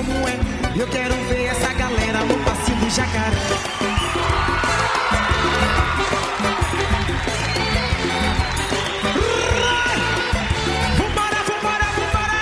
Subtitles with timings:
[0.00, 0.80] como é.
[0.80, 3.36] Eu quero ver essa galera no passinho do jacaré.
[10.96, 12.38] Vambora, vambora, vambora!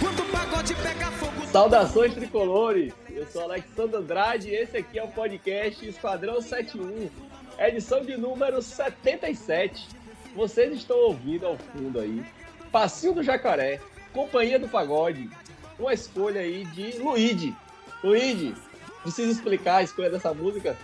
[0.00, 1.46] Quando o pagode pega fogo.
[1.46, 2.92] Saudações tricolores!
[3.10, 7.10] Eu sou Alexandre Andrade e esse aqui é o podcast Esquadrão 71,
[7.58, 9.88] edição de número 77.
[10.36, 12.22] Vocês estão ouvindo ao fundo aí,
[12.70, 13.80] Passinho do Jacaré,
[14.12, 15.30] Companhia do Pagode,
[15.78, 17.54] uma escolha aí de Luigi.
[18.02, 18.54] Luigi,
[19.02, 20.76] precisa explicar a escolha dessa música?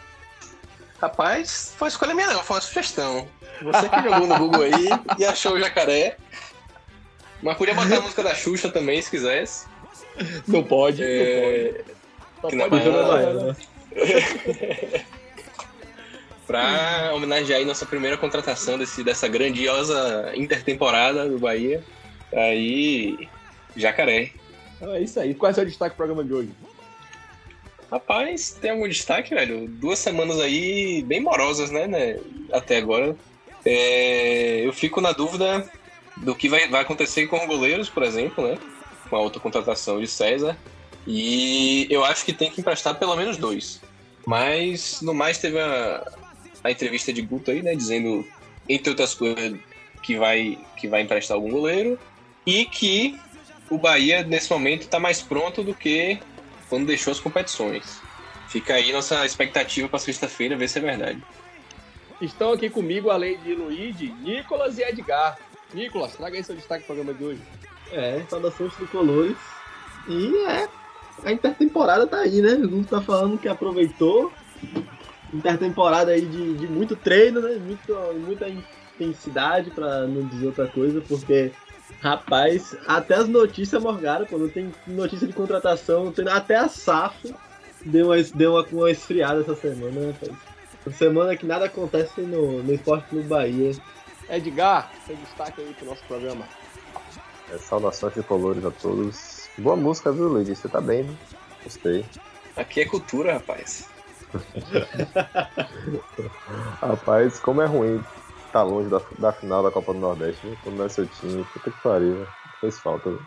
[1.00, 3.28] Rapaz, foi escolha minha não, foi uma sugestão.
[3.62, 6.16] Você que jogou no Google aí e achou o jacaré.
[7.42, 9.66] Mas podia botar a música da Xuxa também, se quisesse.
[10.46, 11.82] Não pode, É,
[12.42, 12.56] não pode.
[12.56, 13.56] Só pode Bahia- jogar
[16.46, 21.82] Pra homenagear aí nossa primeira contratação desse, dessa grandiosa intertemporada do Bahia.
[22.32, 23.28] Aí,
[23.76, 24.30] jacaré.
[24.82, 25.34] É isso aí.
[25.34, 26.50] Qual é o seu destaque do programa de hoje?
[27.90, 29.68] Rapaz, tem algum destaque, velho?
[29.68, 32.18] Duas semanas aí bem morosas, né, né?
[32.50, 33.14] Até agora.
[33.64, 35.70] É, eu fico na dúvida
[36.16, 38.58] do que vai, vai acontecer com os goleiros, por exemplo, né?
[39.08, 40.56] Com a outra contratação de César.
[41.06, 43.80] E eu acho que tem que emprestar pelo menos dois.
[44.26, 46.12] Mas, no mais, teve a,
[46.64, 47.74] a entrevista de Guto aí, né?
[47.74, 48.26] Dizendo,
[48.68, 49.58] entre outras coisas,
[50.02, 51.98] que vai, que vai emprestar algum goleiro.
[52.46, 53.20] E que
[53.72, 56.20] o Bahia, nesse momento, está mais pronto do que
[56.68, 58.02] quando deixou as competições.
[58.48, 61.22] Fica aí nossa expectativa para sexta-feira, ver se é verdade.
[62.20, 65.38] Estão aqui comigo, além de Luigi, Nicolas e Edgar.
[65.72, 67.40] Nicolas, traga aí seu destaque do programa de hoje.
[67.90, 69.36] É, saudações tricolores.
[70.06, 70.68] E é,
[71.24, 72.52] a intertemporada tá aí, né?
[72.52, 74.30] O Guto tá falando que aproveitou.
[75.32, 77.56] Intertemporada aí de, de muito treino, né?
[77.56, 78.46] Muito, muita
[78.94, 81.50] intensidade, pra não dizer outra coisa, porque,
[82.02, 87.32] rapaz, até as notícias morgaram, quando tem notícia de contratação, tem- até a SAF
[87.86, 90.32] deu uma, deu uma, uma esfriada essa semana, né, rapaz?
[90.84, 93.72] Uma semana que nada acontece no, no Esporte Clube Bahia.
[94.28, 96.44] Edgar, seu destaque aí pro nosso programa.
[97.52, 99.48] É, saudações tricolores a todos.
[99.58, 100.56] Boa música, viu, Luigi?
[100.56, 101.14] Você tá bem, né?
[101.62, 102.04] Gostei.
[102.56, 103.88] Aqui é cultura, rapaz.
[106.80, 108.02] Rapaz, como é ruim
[108.52, 110.56] tá longe da, da final da Copa do Nordeste, né?
[110.62, 112.26] Quando não é seu time, puta que pariu, né?
[112.60, 113.10] Fez falta.
[113.10, 113.18] né?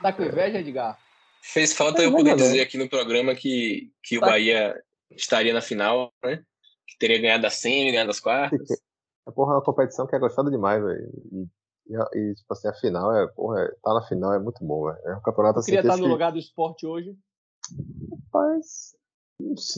[0.00, 0.98] Tá com inveja, Edgar?
[1.42, 2.36] Fez falta É, eu poder não.
[2.36, 4.28] dizer aqui no programa que, que o Tá.
[4.28, 4.74] Bahia
[5.10, 6.42] estaria na final, né?
[6.88, 8.58] Que teria ganhado a semi, ganhado as quartas.
[9.26, 11.08] A porra é uma competição que é gostada demais, velho.
[11.30, 14.86] E, e, tipo assim, a final é, porra, é- tá na final é muito bom,
[14.86, 14.98] velho.
[15.04, 17.14] É um campeonato Eu assim queria que estar no lugar do esporte hoje.
[18.10, 18.96] Rapaz,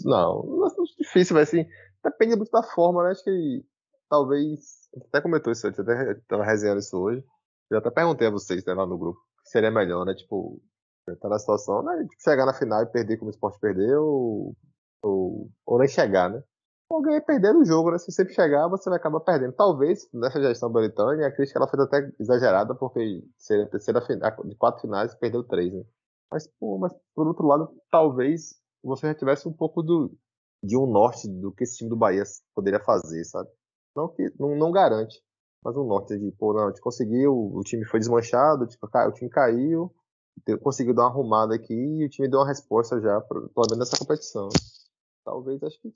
[0.05, 1.67] não, não é difícil, vai assim.
[2.05, 3.11] Depende muito da forma, né?
[3.11, 3.65] Acho que
[4.09, 4.82] talvez.
[4.97, 7.25] Até comentou isso antes, até tava resenhando isso hoje.
[7.71, 10.15] Eu até perguntei a vocês né, lá no grupo o que seria melhor, né?
[10.15, 10.61] Tipo,
[11.21, 12.05] tá na situação, né?
[12.05, 14.57] de Chegar na final e perder como o esporte perdeu, ou,
[15.03, 16.43] ou, ou nem chegar, né?
[16.91, 17.99] Ou ganhar e perder no jogo, né?
[17.99, 19.55] Se sempre chegar, você vai acabar perdendo.
[19.55, 24.31] Talvez, nessa gestão Belitânia, a crítica ela foi até exagerada, porque seria a terceira final,
[24.45, 25.83] de quatro finais, perdeu três, né?
[26.31, 30.15] Mas, pô, mas por outro lado, talvez você já tivesse um pouco do,
[30.63, 32.23] de um norte do que esse time do Bahia
[32.55, 33.49] poderia fazer, sabe?
[33.95, 35.23] Não que não, não garante,
[35.63, 39.13] mas um norte de, pô, não, a gente conseguiu, o time foi desmanchado, tipo, o
[39.13, 39.95] time caiu,
[40.63, 43.99] conseguiu dar uma arrumada aqui e o time deu uma resposta já, pelo menos nessa
[43.99, 44.49] competição.
[45.25, 45.95] Talvez, acho que,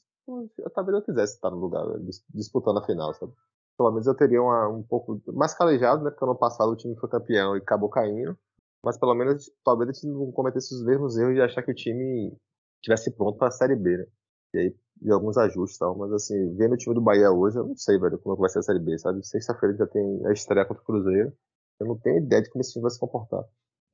[0.74, 3.32] talvez eu quisesse estar no lugar, né, dis- disputando a final, sabe?
[3.76, 6.10] Pelo menos eu teria uma- um pouco mais calejado, né?
[6.10, 8.38] Porque ano passado o time foi campeão e acabou caindo.
[8.84, 11.74] Mas pelo menos talvez a gente não cometesse os mesmos erros de achar que o
[11.74, 12.36] time
[12.82, 14.06] tivesse pronto para a Série B, né?
[14.56, 15.96] E aí, de alguns ajustes e tal.
[15.96, 18.48] Mas assim, vendo o time do Bahia hoje, eu não sei, velho, como é vai
[18.48, 19.26] ser a Série B, sabe?
[19.26, 21.32] Sexta-feira já tem a estreia contra o Cruzeiro.
[21.78, 23.44] Eu não tenho ideia de como esse time vai se comportar.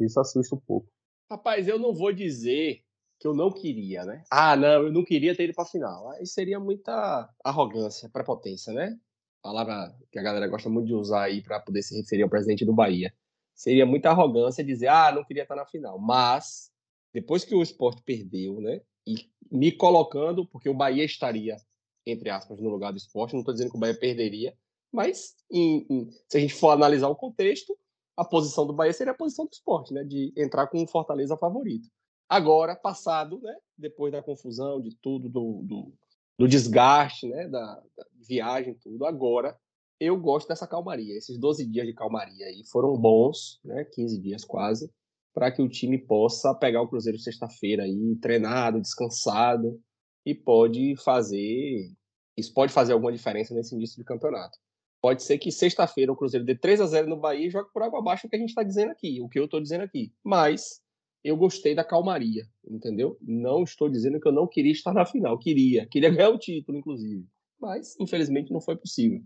[0.00, 0.88] Isso assusta um pouco.
[1.30, 2.82] Rapaz, eu não vou dizer
[3.18, 4.22] que eu não queria, né?
[4.30, 6.10] Ah, não, eu não queria ter ido pra final.
[6.10, 8.96] Aí seria muita arrogância, prepotência, né?
[9.42, 12.64] Palavra que a galera gosta muito de usar aí pra poder se referir ao presidente
[12.64, 13.12] do Bahia.
[13.54, 15.98] Seria muita arrogância dizer, ah, não queria estar na final.
[15.98, 16.70] Mas,
[17.12, 18.81] depois que o esporte perdeu, né?
[19.06, 21.56] E me colocando, porque o Bahia estaria,
[22.06, 24.54] entre aspas, no lugar do esporte, não estou dizendo que o Bahia perderia,
[24.90, 27.76] mas em- em- se a gente for analisar o contexto,
[28.16, 30.04] a posição do Bahia seria a posição do esporte, né?
[30.04, 31.88] De entrar com o Fortaleza favorito.
[32.28, 33.54] Agora, passado, né?
[33.76, 35.93] Depois da confusão, de tudo, do, do,
[36.38, 37.49] do desgaste, né?
[37.49, 39.04] Da, da viagem, tudo.
[39.06, 39.58] Agora,
[39.99, 41.16] eu gosto dessa calmaria.
[41.16, 43.84] Esses 12 dias de calmaria aí foram bons, né?
[43.84, 44.90] 15 dias quase,
[45.32, 49.81] para que o time possa pegar o Cruzeiro sexta-feira aí, treinado, descansado,
[50.25, 51.90] e pode fazer.
[52.37, 54.58] Isso pode fazer alguma diferença nesse início de campeonato.
[55.00, 57.82] Pode ser que sexta-feira o Cruzeiro dê 3 a 0 no Bahia e jogue por
[57.82, 60.12] água abaixo o que a gente está dizendo aqui, o que eu estou dizendo aqui.
[60.23, 60.81] Mas
[61.25, 63.17] eu gostei da calmaria, entendeu?
[63.20, 66.78] Não estou dizendo que eu não queria estar na final, queria, queria ganhar o título,
[66.78, 67.26] inclusive,
[67.61, 69.20] mas infelizmente não foi possível.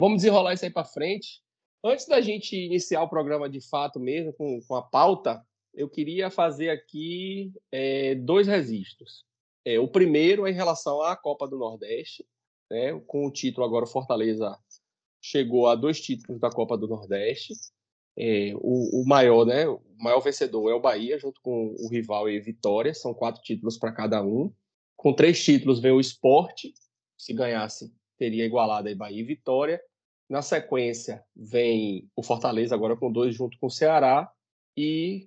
[0.00, 1.42] Vamos desenrolar isso aí para frente.
[1.84, 6.30] Antes da gente iniciar o programa de fato mesmo, com, com a pauta, eu queria
[6.30, 9.24] fazer aqui é, dois registros.
[9.64, 12.26] É, o primeiro é em relação à Copa do Nordeste,
[12.70, 14.56] né, com o título agora Fortaleza
[15.22, 17.54] chegou a dois títulos da Copa do Nordeste.
[18.16, 22.28] É, o, o, maior, né, o maior vencedor é o Bahia, junto com o rival
[22.28, 24.52] e Vitória, são quatro títulos para cada um.
[24.96, 26.72] Com três títulos vem o Esporte,
[27.16, 29.80] se ganhasse teria igualado aí Bahia e Vitória.
[30.28, 34.30] Na sequência vem o Fortaleza agora com dois junto com o Ceará
[34.76, 35.26] e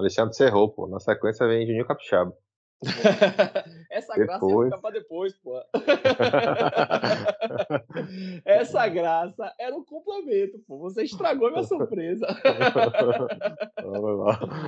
[0.00, 0.88] Alexandre Serrou, pô.
[0.88, 2.34] Na sequência vem Juninho Capixaba.
[3.90, 4.16] Essa depois...
[4.16, 5.60] graça ia ficar pra depois, pô.
[8.44, 10.78] Essa graça era um complemento, pô.
[10.78, 12.26] Você estragou minha surpresa.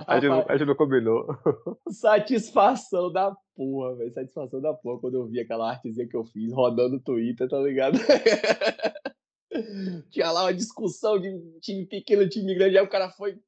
[0.07, 1.27] a, gente não, a gente não combinou.
[1.89, 4.13] Satisfação da porra, velho.
[4.13, 7.59] Satisfação da porra quando eu vi aquela artezinha que eu fiz rodando no Twitter, tá
[7.61, 7.99] ligado?
[10.11, 12.79] Tinha lá uma discussão de time pequeno, time grande.
[12.79, 13.39] Aí o cara foi,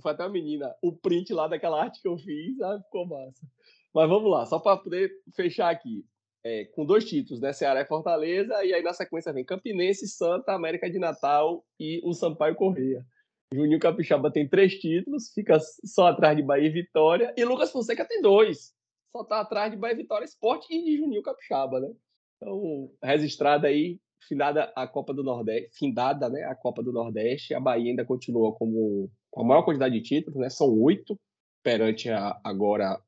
[0.00, 2.82] foi até uma menina, o print lá daquela arte que eu fiz, sabe?
[2.84, 3.46] ficou massa.
[3.94, 6.04] Mas vamos lá, só para poder fechar aqui.
[6.42, 7.52] É, com dois títulos, né?
[7.52, 12.14] Ceará e Fortaleza, e aí na sequência vem Campinense, Santa, América de Natal e o
[12.14, 13.04] Sampaio Correia.
[13.52, 18.06] Juninho Capixaba tem três títulos, fica só atrás de Bahia e Vitória, e Lucas Fonseca
[18.06, 18.72] tem dois.
[19.14, 21.92] Só tá atrás de Bahia Vitória Esporte e de Juninho Capixaba, né?
[22.36, 26.44] Então, registrada aí, finada a Copa do Nordeste, findada, né?
[26.44, 30.38] A Copa do Nordeste, a Bahia ainda continua como com a maior quantidade de títulos,
[30.38, 30.50] né?
[30.50, 31.18] São oito
[31.62, 33.00] perante a, agora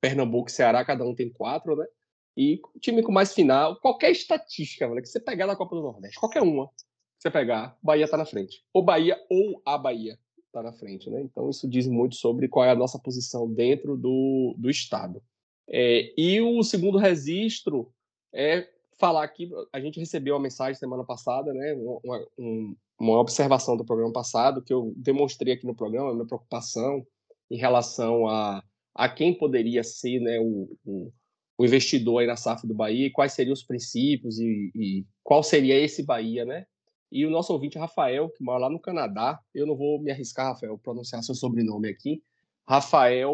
[0.00, 1.86] Pernambuco e Ceará, cada um tem quatro, né?
[2.36, 6.18] E time com mais final, qualquer estatística, mano, que você pegar na Copa do Nordeste,
[6.18, 6.68] qualquer uma
[7.24, 8.62] você pegar, Bahia tá na frente.
[8.72, 10.18] Ou Bahia ou a Bahia
[10.52, 11.22] tá na frente, né?
[11.22, 15.22] Então isso diz muito sobre qual é a nossa posição dentro do, do Estado.
[15.66, 17.90] É, e o segundo registro
[18.32, 18.68] é
[18.98, 21.74] falar aqui, a gente recebeu uma mensagem semana passada, né?
[21.74, 22.00] Uma,
[22.38, 27.06] uma, uma observação do programa passado que eu demonstrei aqui no programa, minha preocupação
[27.50, 28.62] em relação a
[28.94, 31.12] a quem poderia ser né, o, o,
[31.58, 35.74] o, investidor aí na SAF do Bahia, quais seriam os princípios e, e, qual seria
[35.74, 36.64] esse Bahia, né?
[37.10, 40.48] E o nosso ouvinte Rafael, que mora lá no Canadá, eu não vou me arriscar,
[40.48, 42.22] Rafael, pronunciar seu sobrenome aqui.
[42.66, 43.32] Rafael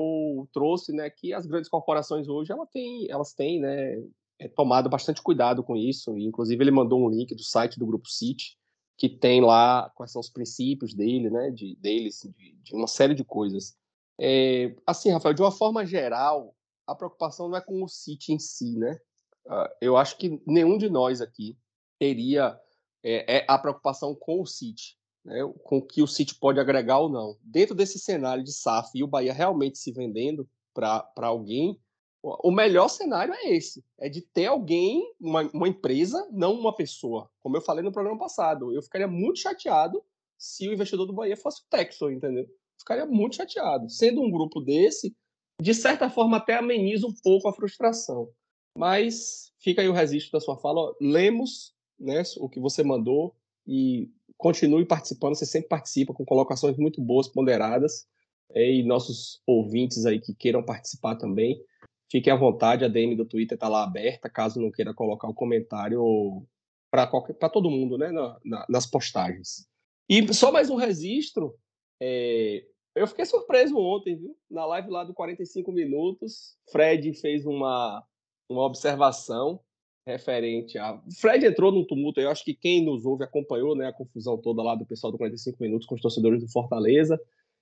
[0.52, 3.96] trouxe, né, que as grandes corporações hoje elas têm, elas têm, né,
[4.40, 6.16] é, tomado bastante cuidado com isso.
[6.16, 8.58] E, inclusive ele mandou um link do site do Grupo City
[8.96, 13.14] que tem lá quais são os princípios dele, né, de deles, de, de uma série
[13.14, 13.74] de coisas.
[14.20, 16.54] É, assim, Rafael, de uma forma geral,
[16.86, 18.98] a preocupação não é com o City em si, né?
[19.46, 21.56] Uh, eu acho que nenhum de nós aqui
[21.98, 22.58] teria
[23.02, 25.38] é, é a preocupação com o City, né?
[25.64, 27.38] com o que o City pode agregar ou não.
[27.42, 31.80] Dentro desse cenário de SAF e o Bahia realmente se vendendo para alguém,
[32.22, 37.30] o melhor cenário é esse: é de ter alguém, uma, uma empresa, não uma pessoa.
[37.40, 40.02] Como eu falei no programa passado, eu ficaria muito chateado
[40.38, 42.46] se o investidor do Bahia fosse o Texo, entendeu?
[42.80, 43.88] ficaria muito chateado.
[43.88, 45.14] Sendo um grupo desse,
[45.60, 48.28] de certa forma até ameniza um pouco a frustração.
[48.76, 50.94] Mas fica aí o registro da sua fala.
[51.00, 53.36] Lemos né, o que você mandou
[53.66, 55.36] e continue participando.
[55.36, 58.06] Você sempre participa com colocações muito boas, ponderadas.
[58.54, 61.62] E nossos ouvintes aí que queiram participar também,
[62.10, 62.84] fiquem à vontade.
[62.84, 66.46] A DM do Twitter está lá aberta, caso não queira colocar o comentário
[66.90, 69.68] para todo mundo né, na, na, nas postagens.
[70.08, 71.54] E só mais um registro.
[72.00, 72.64] É,
[72.94, 74.36] eu fiquei surpreso ontem, viu?
[74.50, 78.04] Na live lá do 45 minutos, Fred fez uma,
[78.48, 79.60] uma observação
[80.04, 81.00] referente a.
[81.20, 84.62] Fred entrou num tumulto, eu acho que quem nos ouve acompanhou né, a confusão toda
[84.62, 87.20] lá do pessoal do 45 minutos com os torcedores do Fortaleza.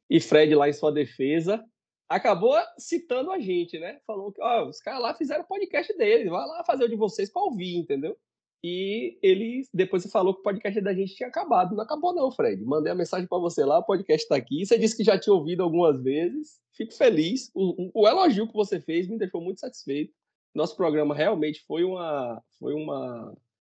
[0.09, 1.63] E Fred, lá em sua defesa,
[2.09, 4.01] acabou citando a gente, né?
[4.07, 6.97] Falou que ó, os caras lá fizeram o podcast deles, vai lá fazer o de
[6.97, 8.17] vocês para ouvir, entendeu?
[8.63, 11.77] E ele depois você falou que o podcast da gente tinha acabado.
[11.77, 12.65] Não acabou, não, Fred.
[12.65, 14.67] Mandei a mensagem para você lá, o podcast está aqui.
[14.67, 16.59] Você disse que já tinha ouvido algumas vezes.
[16.73, 17.51] Fico feliz.
[17.55, 20.13] O, o, elogio que você fez me deixou muito satisfeito.
[20.55, 23.33] Nosso programa realmente foi uma, foi uma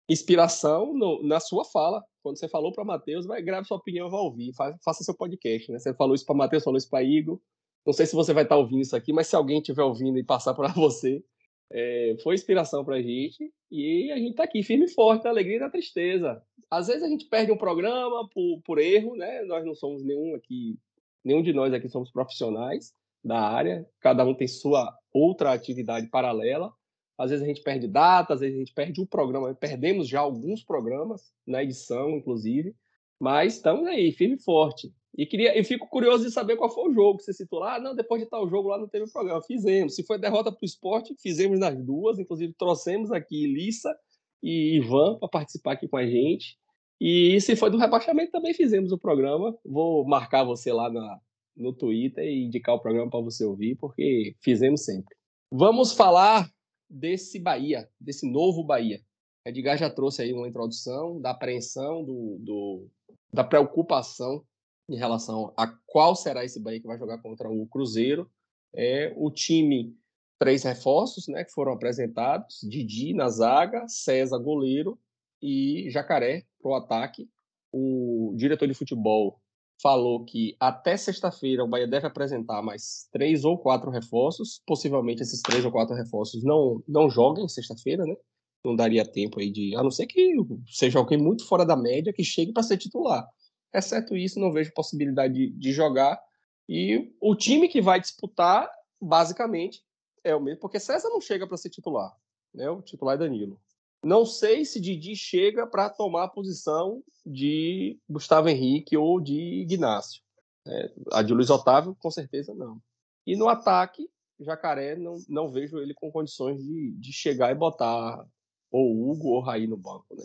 [0.09, 2.03] inspiração no, na sua fala.
[2.21, 5.71] Quando você falou para Matheus, vai grave sua opinião, vai ouvir, fa, faça seu podcast.
[5.71, 5.79] Né?
[5.79, 7.39] Você falou isso para Matheus, falou isso para Igor.
[7.85, 10.17] Não sei se você vai estar tá ouvindo isso aqui, mas se alguém estiver ouvindo
[10.17, 11.23] e passar para você,
[11.71, 15.31] é, foi inspiração para a gente e a gente está aqui firme e forte, na
[15.31, 16.41] alegria e na tristeza.
[16.69, 19.41] Às vezes a gente perde um programa por, por erro, né?
[19.43, 20.77] Nós não somos nenhum aqui,
[21.23, 26.71] nenhum de nós aqui somos profissionais da área, cada um tem sua outra atividade paralela.
[27.17, 30.19] Às vezes a gente perde data, às vezes a gente perde um programa, perdemos já
[30.19, 32.75] alguns programas na edição, inclusive,
[33.19, 34.93] mas estamos aí, firme e forte.
[35.15, 37.21] E queria, eu fico curioso de saber qual foi o jogo.
[37.21, 39.41] Você citou lá, ah, não, depois de tal jogo lá não teve programa.
[39.43, 39.95] Fizemos.
[39.95, 42.17] Se foi derrota para o esporte, fizemos nas duas.
[42.17, 43.95] Inclusive, trouxemos aqui Lissa
[44.41, 46.57] e Ivan para participar aqui com a gente.
[46.99, 49.55] E se foi do rebaixamento, também fizemos o programa.
[49.63, 51.19] Vou marcar você lá na,
[51.55, 55.15] no Twitter e indicar o programa para você ouvir, porque fizemos sempre.
[55.51, 56.49] Vamos falar
[56.89, 58.99] desse Bahia, desse novo Bahia.
[59.45, 62.87] Edgar já trouxe aí uma introdução da apreensão, do, do,
[63.31, 64.43] da preocupação
[64.89, 68.29] em relação a qual será esse Bahia que vai jogar contra o Cruzeiro.
[68.75, 69.95] É o time,
[70.39, 74.99] três reforços né, que foram apresentados: Didi na zaga, César goleiro
[75.41, 77.29] e Jacaré para o ataque.
[77.71, 79.39] O diretor de futebol
[79.81, 84.61] falou que até sexta-feira o Bahia deve apresentar mais três ou quatro reforços.
[84.65, 88.15] Possivelmente esses três ou quatro reforços não, não joguem sexta-feira, né?
[88.63, 89.75] Não daria tempo aí de.
[89.75, 90.35] A não ser que
[90.67, 93.27] seja alguém muito fora da média que chegue para ser titular.
[93.73, 96.21] Exceto isso, não vejo possibilidade de, de jogar.
[96.69, 98.69] E o time que vai disputar,
[99.01, 99.83] basicamente,
[100.23, 102.15] é o mesmo, porque César não chega para ser titular.
[102.53, 102.69] Né?
[102.69, 103.59] O titular é Danilo.
[104.03, 110.21] Não sei se Didi chega para tomar a posição de Gustavo Henrique ou de Ignacio.
[110.67, 112.81] É, a de Luiz Otávio, com certeza, não.
[113.25, 118.25] E no ataque, Jacaré, não, não vejo ele com condições de, de chegar e botar
[118.71, 120.05] ou Hugo ou Raí no banco.
[120.11, 120.23] Né?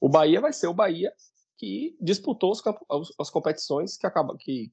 [0.00, 1.12] O Bahia vai ser o Bahia
[1.58, 2.62] que disputou os,
[3.18, 4.72] as competições que acaba, que,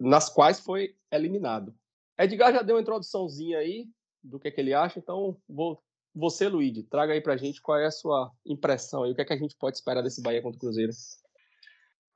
[0.00, 1.74] nas quais foi eliminado.
[2.18, 3.86] Edgar já deu uma introduçãozinha aí
[4.22, 5.82] do que, é que ele acha, então vou
[6.14, 9.24] você, Luigi, traga aí pra gente qual é a sua impressão e o que é
[9.24, 10.92] que a gente pode esperar desse Bahia contra o Cruzeiro.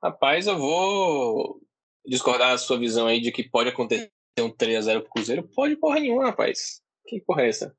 [0.01, 1.59] Rapaz, eu vou
[2.05, 5.49] discordar da sua visão aí de que pode acontecer um 3x0 pro Cruzeiro.
[5.55, 6.81] Pode porra nenhuma, rapaz.
[7.07, 7.75] Que porra é essa?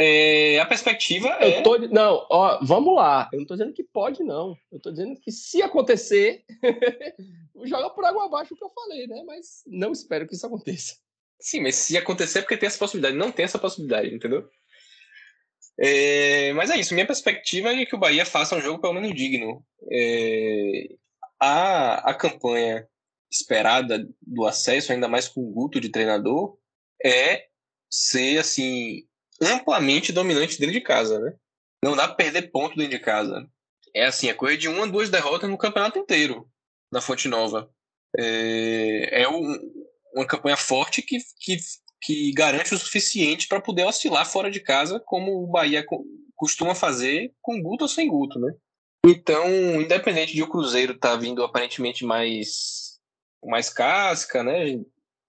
[0.00, 1.60] É, a perspectiva é.
[1.60, 3.28] Tô, não, ó, vamos lá.
[3.32, 4.56] Eu não tô dizendo que pode, não.
[4.70, 6.44] Eu tô dizendo que se acontecer,
[7.64, 9.24] joga por água abaixo o que eu falei, né?
[9.26, 10.94] Mas não espero que isso aconteça.
[11.40, 13.16] Sim, mas se acontecer é porque tem essa possibilidade.
[13.16, 14.48] Não tem essa possibilidade, entendeu?
[15.80, 19.12] É, mas é isso, minha perspectiva é que o Bahia faça um jogo pelo menos
[19.12, 19.64] digno.
[19.90, 20.94] É,
[21.40, 22.88] a, a campanha
[23.28, 26.56] esperada do acesso, ainda mais com o Guto de treinador,
[27.04, 27.48] é
[27.90, 29.07] ser assim
[29.40, 31.34] amplamente dominante dentro de casa, né?
[31.82, 33.48] Não dá pra perder ponto dentro de casa.
[33.94, 36.48] É assim, a coisa de uma, duas derrotas no campeonato inteiro
[36.92, 37.70] na Fonte Nova.
[38.16, 39.56] É, é um,
[40.14, 41.58] uma campanha forte que, que
[42.00, 45.84] que garante o suficiente para poder oscilar fora de casa, como o Bahia
[46.36, 48.54] costuma fazer com Guto ou sem Guto, né?
[49.04, 49.46] Então,
[49.80, 52.98] independente de o Cruzeiro estar tá vindo aparentemente mais
[53.44, 54.80] mais casca, né?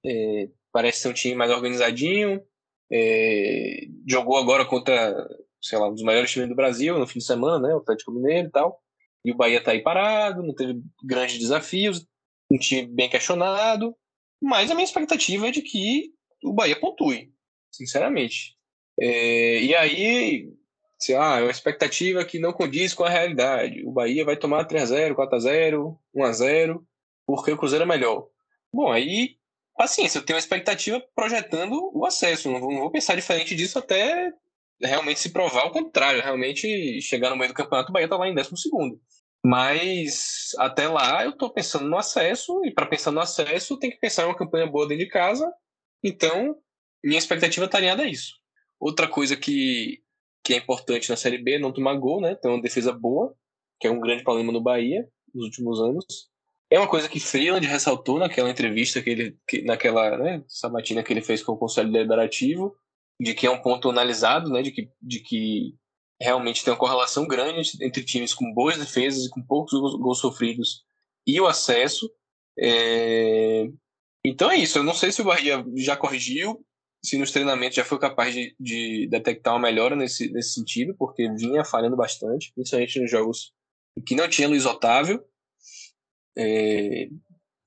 [0.06, 2.44] É, parece ser um time mais organizadinho.
[2.92, 5.16] É, jogou agora contra,
[5.62, 7.76] sei lá, um dos maiores times do Brasil no fim de semana, né?
[7.76, 8.82] O Atlético Mineiro e tal.
[9.24, 12.06] E o Bahia está aí parado, não teve grandes desafios,
[12.52, 13.96] um time bem questionado.
[14.42, 17.32] Mas a minha expectativa é de que o Bahia pontue,
[17.72, 18.56] sinceramente.
[19.00, 20.50] É, e aí,
[20.98, 23.84] sei lá, é uma expectativa que não condiz com a realidade.
[23.86, 26.82] O Bahia vai tomar 3x0, 4x0, 1x0,
[27.26, 28.28] porque o Cruzeiro é melhor.
[28.74, 29.39] Bom, aí,
[29.80, 32.52] paciência, eu tenho uma expectativa projetando o acesso.
[32.52, 34.34] Não vou, não vou pensar diferente disso até
[34.82, 36.22] realmente se provar o contrário.
[36.22, 39.00] Realmente chegar no meio do campeonato, o Bahia tá lá em 12 segundo.
[39.44, 43.98] Mas até lá eu estou pensando no acesso, e para pensar no acesso, tem que
[43.98, 45.50] pensar em uma campanha boa dentro de casa
[46.04, 46.56] então,
[47.04, 48.36] minha expectativa está alinhada a isso.
[48.80, 50.02] Outra coisa que,
[50.44, 52.36] que é importante na Série B é não tomar gol, né?
[52.36, 53.36] Ter uma defesa boa,
[53.80, 56.29] que é um grande problema no Bahia nos últimos anos.
[56.72, 61.12] É uma coisa que Freeland ressaltou naquela entrevista que ele, que, naquela né, sabatina que
[61.12, 62.76] ele fez com o Conselho Deliberativo,
[63.20, 65.76] de que é um ponto analisado, né, de que, de que
[66.22, 70.84] realmente tem uma correlação grande entre times com boas defesas e com poucos gols, sofridos
[71.26, 72.10] e o acesso.
[72.58, 73.68] É,
[74.24, 74.78] então é isso.
[74.78, 76.64] Eu não sei se o Bahia já corrigiu,
[77.04, 81.32] se nos treinamentos já foi capaz de, de detectar uma melhora nesse, nesse sentido, porque
[81.32, 83.54] vinha falhando bastante, principalmente nos jogos
[84.06, 85.24] que não tinha Luiz Otávio.
[86.42, 87.10] É,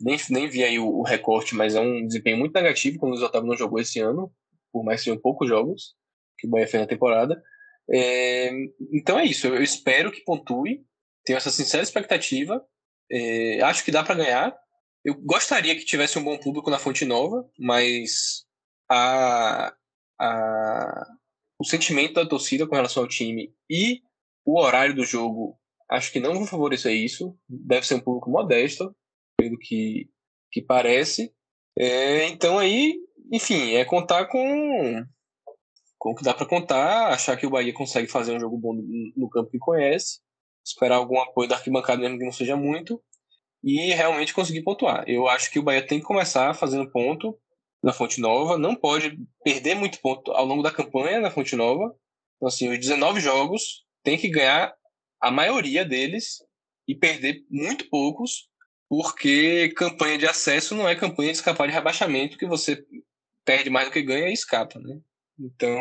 [0.00, 3.14] nem, nem vi aí o, o, recorte, mas é um desempenho muito negativo quando o
[3.16, 4.32] Luiz Otávio não jogou esse ano,
[4.72, 5.94] por mais que sejam poucos jogos
[6.38, 7.42] que o Bahia fez na temporada.
[7.90, 8.50] É,
[8.92, 9.46] então é isso.
[9.46, 10.84] Eu, espero que pontue.
[11.24, 12.64] Tenho essa sincera expectativa.
[13.10, 14.56] É, acho que dá para ganhar.
[15.04, 18.46] Eu gostaria que tivesse um bom público na Fonte Nova, mas
[18.90, 19.74] a,
[20.18, 21.06] a,
[21.58, 24.00] o sentimento da torcida com relação ao time e
[24.44, 25.58] o horário do jogo
[25.92, 27.36] acho que não vão favorecer isso.
[27.48, 28.94] Deve ser um público modesto,
[29.36, 30.08] pelo que,
[30.50, 31.32] que parece.
[31.78, 32.98] É, então aí,
[33.30, 35.04] enfim, é contar com,
[35.98, 38.74] com o que dá para contar, achar que o Bahia consegue fazer um jogo bom
[38.74, 38.82] no,
[39.16, 40.20] no campo que conhece,
[40.64, 43.02] esperar algum apoio da arquibancada mesmo que não seja muito,
[43.62, 45.04] e realmente conseguir pontuar.
[45.06, 47.38] Eu acho que o Bahia tem que começar fazendo ponto
[47.82, 51.94] na Fonte Nova, não pode perder muito ponto ao longo da campanha na Fonte Nova.
[52.36, 54.72] Então, assim, os 19 jogos tem que ganhar
[55.22, 56.44] a maioria deles
[56.86, 58.48] e perder muito poucos,
[58.88, 62.84] porque campanha de acesso não é campanha de escapar de rebaixamento, que você
[63.44, 65.00] perde mais do que ganha e escapa, né?
[65.38, 65.80] Então,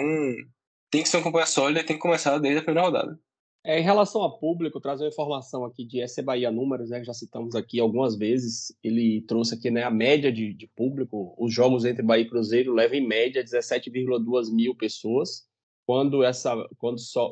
[0.90, 3.20] tem que ser uma campanha sólida e tem que começar desde a primeira rodada.
[3.64, 7.14] É, em relação a público, trazer uma informação aqui de SC Bahia Números, né, já
[7.14, 8.76] citamos aqui algumas vezes.
[8.84, 11.36] Ele trouxe aqui né, a média de, de público.
[11.38, 15.48] Os jogos entre Bahia e Cruzeiro levam em média 17,2 mil pessoas,
[15.86, 17.32] quando, essa, quando, só,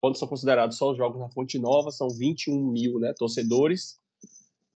[0.00, 3.96] quando são considerados só os jogos na Fonte Nova, são 21 mil né, torcedores.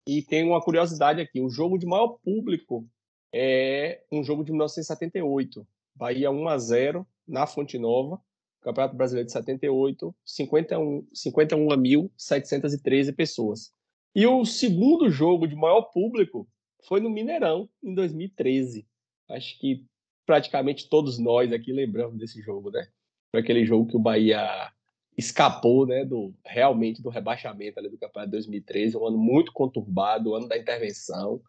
[0.08, 2.88] E tem uma curiosidade aqui: o jogo de maior público
[3.34, 8.20] é um jogo de 1978, Bahia 1 a 0 na Fonte Nova
[8.62, 13.74] Campeonato Brasileiro de 78, 51, 51.713 pessoas.
[14.14, 16.46] E o segundo jogo de maior público
[16.86, 18.86] foi no Mineirão, em 2013.
[19.30, 19.86] Acho que
[20.26, 22.86] praticamente todos nós aqui lembramos desse jogo, né?
[23.32, 24.74] Foi aquele jogo que o Bahia
[25.20, 30.30] escapou, né, do realmente do rebaixamento ali do Campeonato de 2013, um ano muito conturbado,
[30.30, 31.42] o ano da intervenção,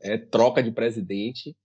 [0.00, 1.56] é, troca de presidente.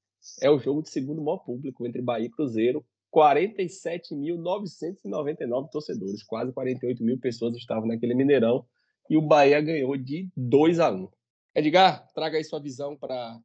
[0.41, 2.83] É o jogo de segundo maior público entre Bahia e Cruzeiro,
[3.13, 8.65] 47.999 torcedores, quase 48 mil pessoas estavam naquele Mineirão
[9.09, 11.07] e o Bahia ganhou de 2 a 1.
[11.55, 13.39] Edgar, traga aí sua visão para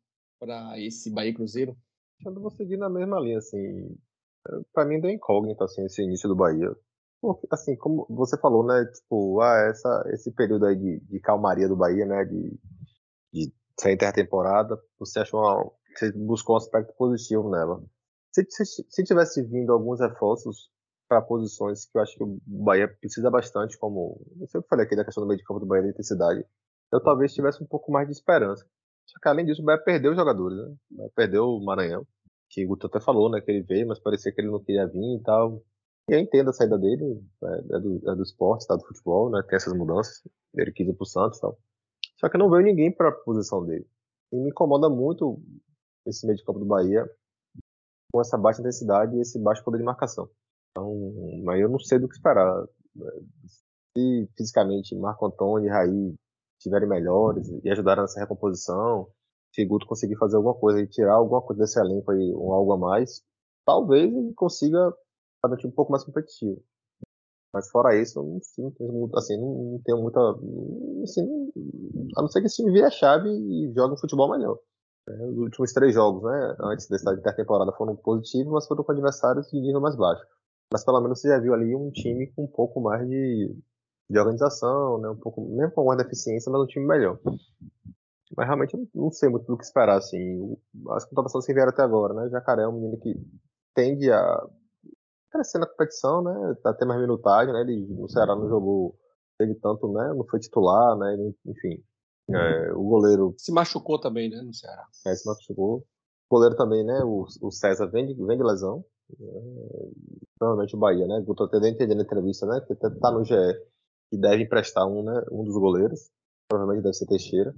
[0.79, 1.77] esse Bahia Cruzeiro.
[2.25, 3.95] Eu vou seguir na mesma linha, assim.
[4.73, 6.75] Para mim, deu incógnito, assim, esse início do Bahia.
[7.51, 8.85] Assim, como você falou, né?
[8.87, 12.25] Tipo, ah, essa, esse período aí de, de calmaria do Bahia, né?
[12.25, 12.59] De,
[13.33, 17.83] de ser intertemporada, você achou uma, você buscou um aspecto positivo nela.
[18.33, 20.71] Se, se, se tivesse vindo alguns reforços
[21.09, 24.95] para posições que eu acho que o Bahia precisa bastante, como eu sempre falei aqui
[24.95, 26.45] da questão do meio de campo do Bahia da intensidade,
[26.93, 28.65] eu talvez tivesse um pouco mais de esperança.
[29.07, 30.77] Só que além disso, o Bahia perdeu os jogadores, né?
[30.91, 32.07] O Bahia perdeu o Maranhão,
[32.51, 34.87] que o Guto até falou, né, que ele veio, mas parecia que ele não queria
[34.87, 35.63] vir e tal.
[36.09, 39.43] Eu entendo a saída dele, é, é do, é do esporte, tá, do futebol, né,
[39.47, 40.23] tem essas mudanças.
[40.55, 41.59] Ele quis ir pro Santos e tal.
[42.19, 43.87] Só que não veio ninguém para a posição dele.
[44.33, 45.41] E me incomoda muito
[46.07, 47.09] esse meio de campo do Bahia,
[48.11, 50.29] com essa baixa intensidade e esse baixo poder de marcação.
[50.71, 50.95] Então,
[51.45, 52.67] mas eu não sei do que esperar.
[53.97, 56.15] Se fisicamente Marco Antônio e Raí
[56.59, 59.09] estiverem melhores e ajudarem nessa recomposição,
[59.55, 62.73] se Guto conseguir fazer alguma coisa e tirar alguma coisa desse elenco aí, um algo
[62.73, 63.23] a mais,
[63.67, 64.93] talvez ele consiga
[65.47, 66.63] um time um pouco mais competitivo.
[67.53, 70.21] Mas fora isso, eu não, não, assim, não, não tenho muita.
[71.03, 71.23] Assim,
[72.17, 74.59] a não ser que esse time vire a chave e jogue um futebol melhor.
[75.09, 79.49] É, os últimos três jogos, né, antes dessa intertemporada foram positivos, mas foram com adversários
[79.51, 80.23] de nível mais baixo.
[80.71, 83.57] Mas pelo menos você já viu ali um time com um pouco mais de,
[84.11, 87.19] de organização, né, um pouco, mesmo com alguma deficiência, mas um time melhor.
[88.37, 90.55] Mas realmente eu não sei muito do que esperar, assim.
[90.91, 93.15] As contratações que vieram até agora, né, Jacaré é um menino que
[93.75, 94.47] tende a
[95.31, 98.97] crescer na competição, né, a ter mais minutagem, né, ele no Ceará não jogou,
[99.39, 101.83] teve tanto, né, não foi titular, né, enfim,
[102.31, 103.35] é, o goleiro.
[103.39, 104.87] Se machucou também, né, no Ceará.
[105.07, 105.79] É, se machucou.
[106.31, 107.01] O goleiro também, né?
[107.03, 108.85] O, o César vem de, vem de lesão.
[109.11, 109.89] É,
[110.39, 111.23] provavelmente o Bahia, né?
[111.23, 112.61] Guto até entendendo na entrevista, né?
[112.61, 113.35] Que até tá no GE.
[114.11, 115.25] Que deve emprestar um, né?
[115.33, 116.11] Um dos goleiros.
[116.47, 117.55] Provavelmente deve ser Teixeira.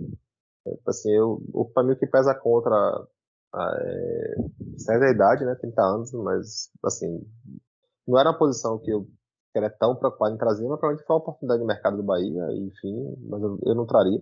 [0.67, 1.43] É, assim, eu,
[1.75, 3.07] pra mim o que pesa contra a,
[4.79, 5.55] César é a idade, né?
[5.57, 7.27] 30 anos, mas assim.
[8.07, 9.07] Não era uma posição que eu
[9.55, 13.17] era tão preocupado em trazer, mas provavelmente foi uma oportunidade de mercado do Bahia, enfim,
[13.29, 14.21] mas eu, eu não traria.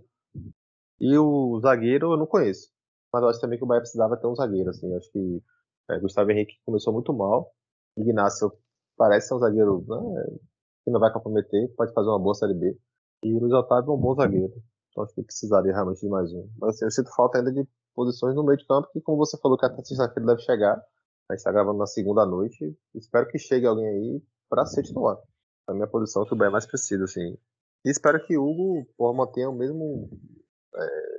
[1.01, 2.71] E o zagueiro eu não conheço.
[3.13, 4.95] Mas eu acho também que o Bahia precisava ter um zagueiro, assim.
[4.95, 5.43] Acho que
[5.91, 7.53] é, Gustavo Henrique começou muito mal.
[7.97, 8.53] Ignacio
[8.97, 10.39] parece ser um zagueiro né,
[10.85, 12.77] que não vai comprometer, pode fazer uma boa Série B.
[13.23, 14.53] E Luiz Otávio é um bom zagueiro.
[14.91, 16.49] Então acho que precisaria realmente de mais um.
[16.59, 17.67] Mas assim, eu sinto falta ainda de
[17.99, 20.75] posições no meio de campo, que como você falou que até sexta-feira deve chegar.
[21.29, 22.73] A gente está gravando na segunda noite.
[22.95, 25.17] Espero que chegue alguém aí para ser titular.
[25.69, 27.37] É a minha posição que o Bahia mais precisa, assim.
[27.85, 30.09] E espero que o Hugo porra, mantenha o mesmo
[30.77, 31.19] é,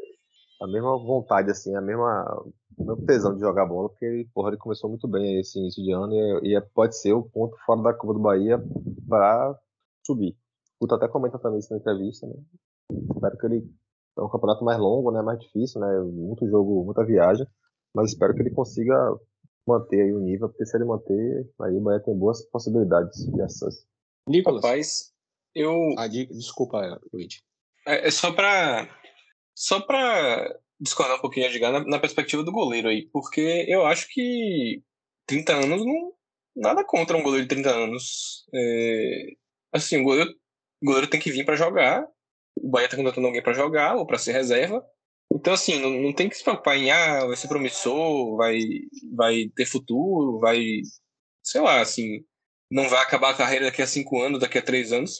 [0.61, 2.23] a mesma vontade, assim, a mesma,
[2.77, 5.83] o mesmo tesão de jogar bola, porque ele, porra, ele começou muito bem esse início
[5.83, 8.57] de ano e, e pode ser o ponto fora da curva do Bahia
[9.07, 9.59] para
[10.05, 10.31] subir.
[10.79, 12.35] O Guto até comenta também isso na entrevista, né?
[13.13, 13.69] Espero que ele.
[14.19, 15.21] É um campeonato mais longo, né?
[15.21, 15.99] Mais difícil, né?
[16.01, 17.45] Muito jogo, muita viagem.
[17.93, 18.95] Mas espero que ele consiga
[19.67, 23.41] manter aí o nível, porque se ele manter, aí o Bahia tem boas possibilidades de
[23.41, 23.85] acesso.
[24.27, 24.63] Nicolas.
[24.63, 25.13] Rapaz,
[25.55, 25.73] eu.
[25.97, 27.41] Ah, desculpa, Luiz.
[27.87, 28.87] É, é só para
[29.55, 34.07] só para discordar um pouquinho, Edgar, na, na perspectiva do goleiro aí, porque eu acho
[34.09, 34.81] que
[35.27, 36.13] 30 anos não.
[36.55, 38.45] Nada contra um goleiro de 30 anos.
[38.53, 39.33] É,
[39.71, 40.31] assim, o goleiro,
[40.81, 42.07] o goleiro tem que vir para jogar
[42.63, 44.83] o Bahia tá contratando alguém para jogar ou para ser reserva.
[45.31, 48.59] Então, assim, não, não, tem que se preocupar em, ah, vai ser promissor, vai,
[49.13, 50.81] vai ter futuro, vai,
[51.43, 52.23] sei lá, assim,
[52.71, 55.17] não vai acabar a carreira daqui a cinco anos, daqui a três anos.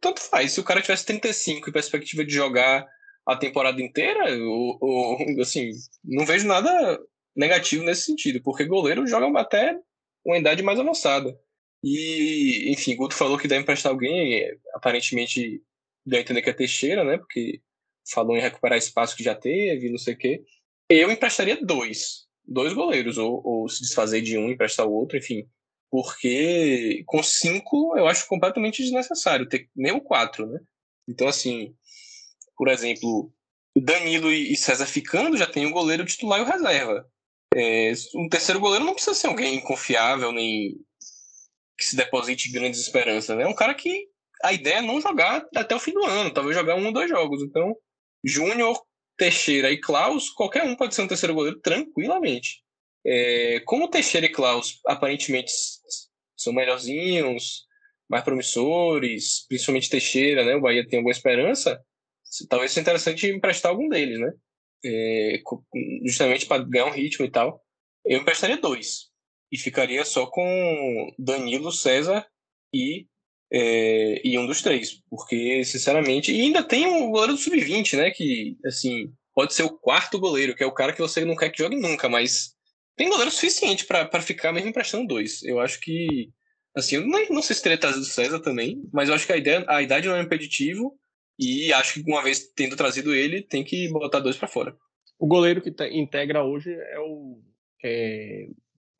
[0.00, 0.52] Tanto faz.
[0.52, 2.86] Se o cara tivesse 35 e perspectiva de jogar
[3.26, 5.70] a temporada inteira, ou, ou, assim,
[6.04, 6.98] não vejo nada
[7.36, 9.78] negativo nesse sentido, porque goleiro joga até
[10.24, 11.38] uma idade mais avançada.
[11.82, 15.62] E, enfim, Guto falou que deve emprestar alguém, aparentemente
[16.04, 17.18] deu a entender que é Teixeira, né?
[17.18, 17.60] Porque
[18.10, 20.42] falou em recuperar espaço que já teve, não sei o quê.
[20.88, 25.16] Eu emprestaria dois, dois goleiros, ou, ou se desfazer de um e emprestar o outro,
[25.18, 25.46] enfim.
[25.90, 30.60] Porque com cinco eu acho completamente desnecessário ter nem o quatro, né?
[31.08, 31.74] Então, assim,
[32.56, 33.32] por exemplo,
[33.76, 37.08] Danilo e César ficando, já tem o goleiro titular e o reserva.
[37.54, 40.76] É, um terceiro goleiro não precisa ser alguém confiável, nem
[41.76, 43.44] que se deposite grandes esperanças, né?
[43.44, 44.09] É um cara que
[44.42, 47.08] a ideia é não jogar até o fim do ano, talvez jogar um ou dois
[47.08, 47.42] jogos.
[47.42, 47.76] Então,
[48.24, 48.80] Júnior,
[49.16, 52.62] Teixeira e Klaus, qualquer um pode ser um terceiro goleiro tranquilamente.
[53.04, 55.52] É, como Teixeira e Klaus aparentemente
[56.36, 57.66] são melhorzinhos,
[58.08, 60.56] mais promissores, principalmente Teixeira, né?
[60.56, 61.80] O Bahia tem alguma esperança.
[62.48, 64.32] Talvez seja interessante emprestar algum deles, né?
[64.84, 65.42] É,
[66.04, 67.62] justamente para ganhar um ritmo e tal.
[68.04, 69.10] Eu emprestaria dois.
[69.52, 72.26] E ficaria só com Danilo, César
[72.72, 73.06] e
[73.52, 78.10] é, e um dos três, porque, sinceramente, e ainda tem o goleiro do sub-20, né?
[78.10, 81.50] Que, assim, pode ser o quarto goleiro, que é o cara que você não quer
[81.50, 82.54] que jogue nunca, mas
[82.96, 85.42] tem goleiro suficiente para ficar mesmo emprestando dois.
[85.42, 86.30] Eu acho que,
[86.76, 89.32] assim, eu não, não sei se teria trazido o César também, mas eu acho que
[89.32, 90.96] a, ideia, a idade não é impeditivo
[91.38, 94.76] e acho que uma vez tendo trazido ele, tem que botar dois para fora.
[95.18, 97.40] O goleiro que integra hoje é o,
[97.82, 98.46] é,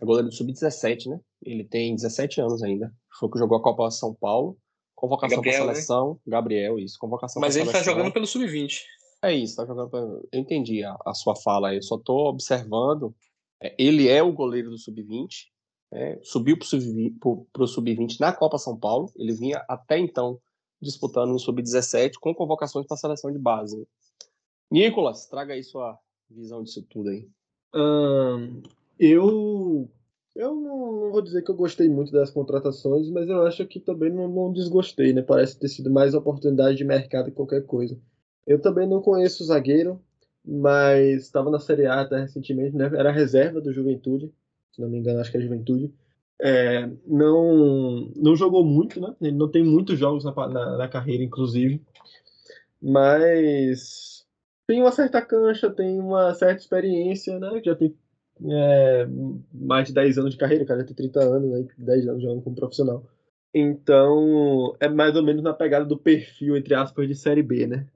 [0.00, 1.20] é goleiro do sub-17, né?
[1.42, 2.92] Ele tem 17 anos ainda.
[3.18, 4.56] Foi o que jogou a Copa São Paulo.
[4.94, 5.58] Convocação para né?
[5.58, 6.12] seleção.
[6.12, 6.18] Né?
[6.26, 6.98] Gabriel, isso.
[6.98, 8.80] Convocação Mas ele está jogando pelo sub-20.
[9.22, 10.26] É isso, tá jogando pelo...
[10.32, 11.76] Eu entendi a, a, sua fala aí.
[11.76, 13.14] Eu só tô observando.
[13.62, 15.48] É, ele é o goleiro do sub-20.
[15.92, 19.12] É, subiu para o sub-20 na Copa São Paulo.
[19.16, 20.40] Ele vinha até então
[20.80, 23.86] disputando no sub-17 com convocações para a seleção de base.
[24.70, 25.98] Nicolas, traga aí sua
[26.30, 27.28] visão disso tudo aí.
[27.74, 28.62] Hum,
[29.00, 29.90] eu
[30.34, 34.10] eu não, vou dizer que eu gostei muito das contratações, mas eu acho que também
[34.12, 35.22] não, não desgostei, né?
[35.22, 37.98] Parece ter sido mais oportunidade de mercado que qualquer coisa.
[38.46, 40.00] Eu também não conheço o zagueiro,
[40.44, 42.86] mas estava na Série A até recentemente, né?
[42.94, 44.32] Era reserva do Juventude,
[44.72, 45.92] se não me engano, acho que é Juventude.
[46.40, 49.14] É, não, não jogou muito, né?
[49.20, 51.82] Ele não tem muitos jogos na, na, na carreira, inclusive.
[52.80, 54.24] Mas
[54.66, 57.60] tem uma certa cancha, tem uma certa experiência, né?
[57.64, 57.94] Já tem
[58.48, 59.06] é,
[59.52, 62.22] mais de 10 anos de carreira, o cara já tem 30 anos, né, 10 anos
[62.22, 63.04] jogando como profissional.
[63.52, 67.86] Então, é mais ou menos na pegada do perfil, entre aspas, de Série B, né?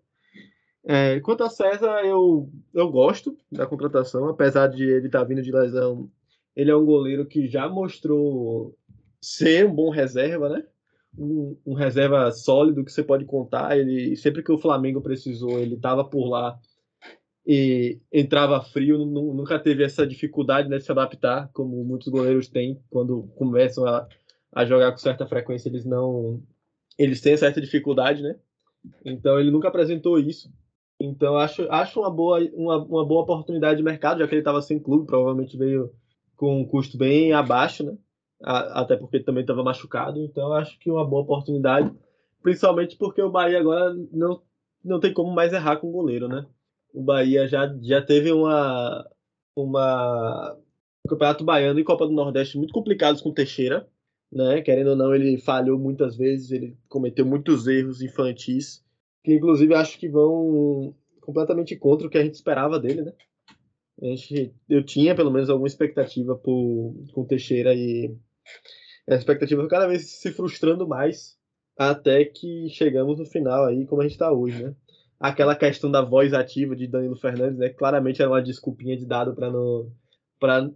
[0.86, 5.40] É, quanto a César, eu, eu gosto da contratação, apesar de ele estar tá vindo
[5.40, 6.10] de lesão.
[6.54, 8.76] Ele é um goleiro que já mostrou
[9.20, 10.64] ser um bom reserva, né?
[11.16, 13.78] Um, um reserva sólido que você pode contar.
[13.78, 16.58] Ele sempre que o Flamengo precisou, ele estava por lá
[17.46, 22.80] e entrava frio, nunca teve essa dificuldade né, de se adaptar, como muitos goleiros têm
[22.88, 24.08] quando começam a,
[24.52, 26.42] a jogar com certa frequência, eles não
[26.98, 28.36] eles têm certa dificuldade, né?
[29.04, 30.50] Então ele nunca apresentou isso.
[30.98, 34.62] Então acho, acho uma boa uma, uma boa oportunidade de mercado, já que ele estava
[34.62, 35.92] sem clube, provavelmente veio
[36.36, 37.96] com um custo bem abaixo, né?
[38.42, 41.92] A, até porque também estava machucado, então acho que uma boa oportunidade,
[42.42, 44.40] principalmente porque o Bahia agora não
[44.84, 46.46] não tem como mais errar com o goleiro, né?
[46.94, 49.04] O Bahia já, já teve uma,
[49.56, 50.56] uma
[51.04, 53.86] um campeonato baiano e Copa do Nordeste muito complicados com o Teixeira,
[54.32, 54.62] né?
[54.62, 58.82] Querendo ou não, ele falhou muitas vezes, ele cometeu muitos erros infantis,
[59.24, 63.12] que inclusive acho que vão completamente contra o que a gente esperava dele, né?
[64.00, 68.16] A gente, eu tinha pelo menos alguma expectativa por, com o Teixeira e
[69.08, 71.36] a expectativa foi cada vez se frustrando mais
[71.76, 74.74] até que chegamos no final aí, como a gente está hoje, né?
[75.18, 77.68] Aquela questão da voz ativa de Danilo Fernandes, né?
[77.68, 79.90] Claramente era uma desculpinha de dado para não
[80.38, 80.70] para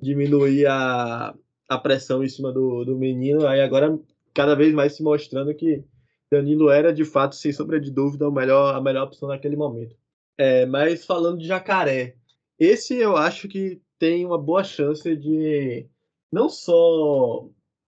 [0.00, 1.34] diminuir a,
[1.68, 3.46] a pressão em cima do, do menino.
[3.46, 3.98] Aí agora
[4.34, 5.84] cada vez mais se mostrando que
[6.30, 9.96] Danilo era de fato, sem sombra de dúvida, o melhor, a melhor opção naquele momento.
[10.36, 12.14] É, mas falando de Jacaré,
[12.58, 15.88] esse eu acho que tem uma boa chance de
[16.30, 17.48] não só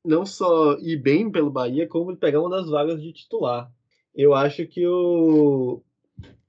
[0.06, 3.72] não só ir bem pelo Bahia, como pegar uma das vagas de titular.
[4.14, 5.82] Eu acho que o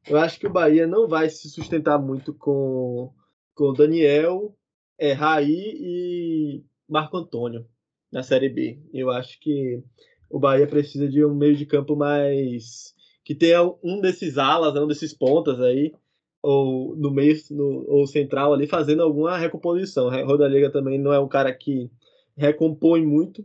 [0.08, 3.12] eu acho que o Bahia não vai se sustentar muito com,
[3.54, 4.56] com Daniel,
[4.98, 7.66] é, Raí e Marco Antônio
[8.10, 8.78] na Série B.
[8.92, 9.82] Eu acho que
[10.30, 14.80] o Bahia precisa de um meio de campo mais que tenha um desses alas, né,
[14.80, 15.92] um desses pontas aí,
[16.40, 20.08] ou no meio, no, ou central ali, fazendo alguma recomposição.
[20.24, 21.90] Rodallega também não é um cara que
[22.36, 23.44] recompõe muito,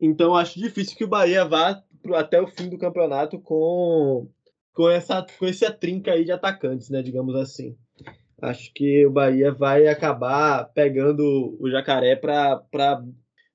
[0.00, 1.82] então acho difícil que o Bahia vá
[2.14, 4.28] até o fim do campeonato com,
[4.74, 7.76] com, essa, com esse trinca aí de atacantes, né, digamos assim.
[8.40, 13.02] Acho que o Bahia vai acabar pegando o Jacaré para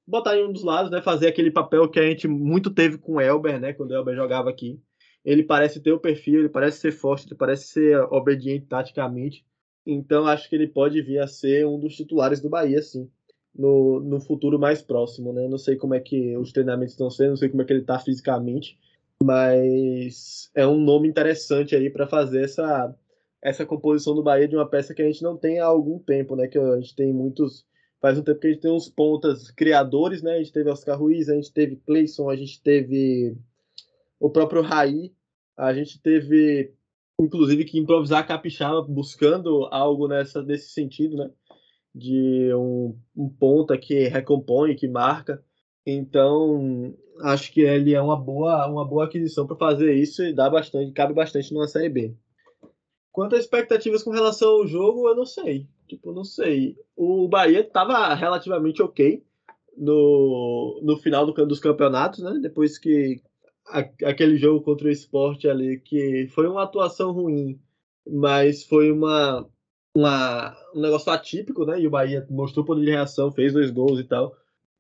[0.07, 3.13] botar em um dos lados, né, fazer aquele papel que a gente muito teve com
[3.13, 4.79] o Elber, né, quando o Elber jogava aqui.
[5.23, 9.43] Ele parece ter o perfil, ele parece ser forte, ele parece ser obediente taticamente.
[9.85, 13.09] Então acho que ele pode vir a ser um dos titulares do Bahia, sim,
[13.53, 15.47] no, no futuro mais próximo, né?
[15.47, 17.81] Não sei como é que os treinamentos estão sendo, não sei como é que ele
[17.81, 18.77] está fisicamente,
[19.23, 22.95] mas é um nome interessante aí para fazer essa
[23.41, 26.35] essa composição do Bahia de uma peça que a gente não tem há algum tempo,
[26.35, 26.47] né?
[26.47, 27.63] Que a gente tem muitos
[28.01, 30.33] faz um tempo que a gente tem uns pontas criadores, né?
[30.33, 33.37] A gente teve Oscar Ruiz, a gente teve Cleison, a gente teve
[34.19, 35.13] o próprio Raí,
[35.55, 36.73] a gente teve
[37.19, 41.29] inclusive que improvisar capixaba buscando algo nessa nesse sentido, né?
[41.93, 45.43] De um, um ponta que recompõe, que marca.
[45.85, 50.49] Então, acho que ele é uma boa, uma boa aquisição para fazer isso e dá
[50.49, 52.15] bastante, cabe bastante numa série B.
[53.11, 55.67] Quanto às expectativas com relação ao jogo, eu não sei.
[55.87, 56.75] Tipo, não sei.
[56.95, 59.23] O Bahia estava relativamente ok
[59.77, 62.39] no, no final do, dos campeonatos, né?
[62.41, 63.21] Depois que
[63.67, 67.59] a, aquele jogo contra o esporte ali, que foi uma atuação ruim,
[68.07, 69.47] mas foi uma,
[69.95, 71.79] uma, um negócio atípico, né?
[71.79, 74.35] E o Bahia mostrou poder de reação, fez dois gols e tal.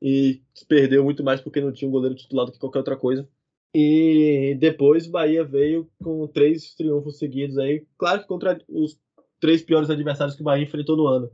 [0.07, 3.27] E perdeu muito mais porque não tinha um goleiro titular do que qualquer outra coisa.
[3.73, 7.83] E depois o Bahia veio com três triunfos seguidos aí.
[7.97, 8.99] Claro que contra os
[9.39, 11.31] três piores adversários que o Bahia enfrentou no ano.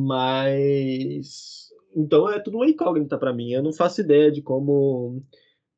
[0.00, 3.52] Mas então é tudo uma incógnita para mim.
[3.52, 5.22] Eu não faço ideia de como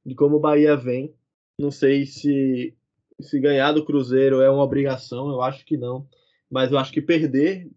[0.06, 1.12] de como o Bahia vem.
[1.60, 2.76] Não sei se
[3.20, 5.28] se ganhar do Cruzeiro é uma obrigação.
[5.30, 6.08] Eu acho que não.
[6.48, 7.68] Mas eu acho que perder,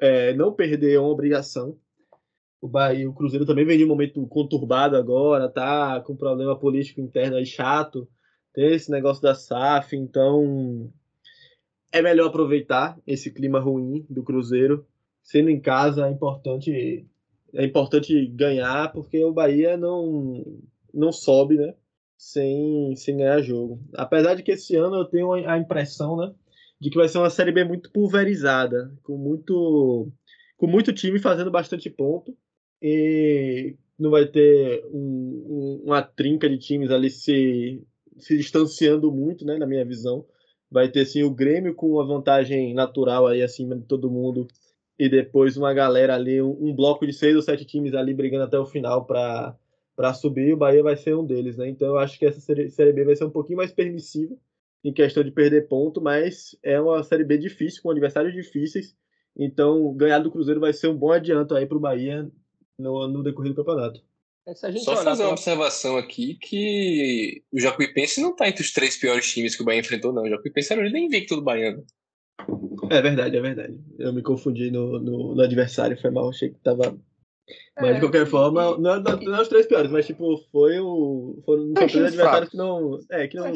[0.00, 1.78] é, não perder é uma obrigação.
[2.64, 6.98] O Bahia, o Cruzeiro também vem de um momento conturbado agora, tá com problema político
[6.98, 8.08] interno aí chato.
[8.54, 10.90] Tem esse negócio da SAF, então
[11.92, 14.86] é melhor aproveitar esse clima ruim do Cruzeiro.
[15.22, 17.06] Sendo em casa é importante
[17.52, 20.42] é importante ganhar porque o Bahia não
[20.92, 21.74] não sobe, né?
[22.16, 23.78] Sem, sem ganhar jogo.
[23.94, 26.32] Apesar de que esse ano eu tenho a impressão, né,
[26.80, 30.10] de que vai ser uma série B muito pulverizada, com muito
[30.56, 32.34] com muito time fazendo bastante ponto
[32.86, 37.82] e não vai ter um, um, uma trinca de times ali se
[38.18, 40.24] se distanciando muito, né, na minha visão
[40.70, 44.46] vai ter sim o Grêmio com uma vantagem natural aí acima de todo mundo
[44.98, 48.44] e depois uma galera ali, um, um bloco de seis ou sete times ali brigando
[48.44, 49.56] até o final para
[49.96, 51.68] para subir, o Bahia vai ser um deles, né?
[51.68, 54.34] Então eu acho que essa série, série B vai ser um pouquinho mais permissiva
[54.84, 58.96] em questão de perder ponto, mas é uma série B difícil, com adversários difíceis.
[59.36, 62.28] Então, ganhar do Cruzeiro vai ser um bom adianto aí para o Bahia
[62.78, 64.02] no, no decorrer do campeonato.
[64.46, 65.26] É, Só fazer pra...
[65.26, 69.64] uma observação aqui que o Jacuipense não está entre os três piores times que o
[69.64, 70.24] Bahia enfrentou, não.
[70.24, 71.82] O Jacuipense era o líder invicto do Baiano.
[72.90, 73.78] É verdade, é verdade.
[73.98, 76.98] Eu me confundi no, no, no adversário, foi mal, achei que tava.
[77.76, 80.78] Mas é, de qualquer forma, não, não, não é os três piores, mas tipo, foi
[80.78, 81.42] o.
[81.46, 82.98] Foram é três adversários que não.
[83.10, 83.50] É, que não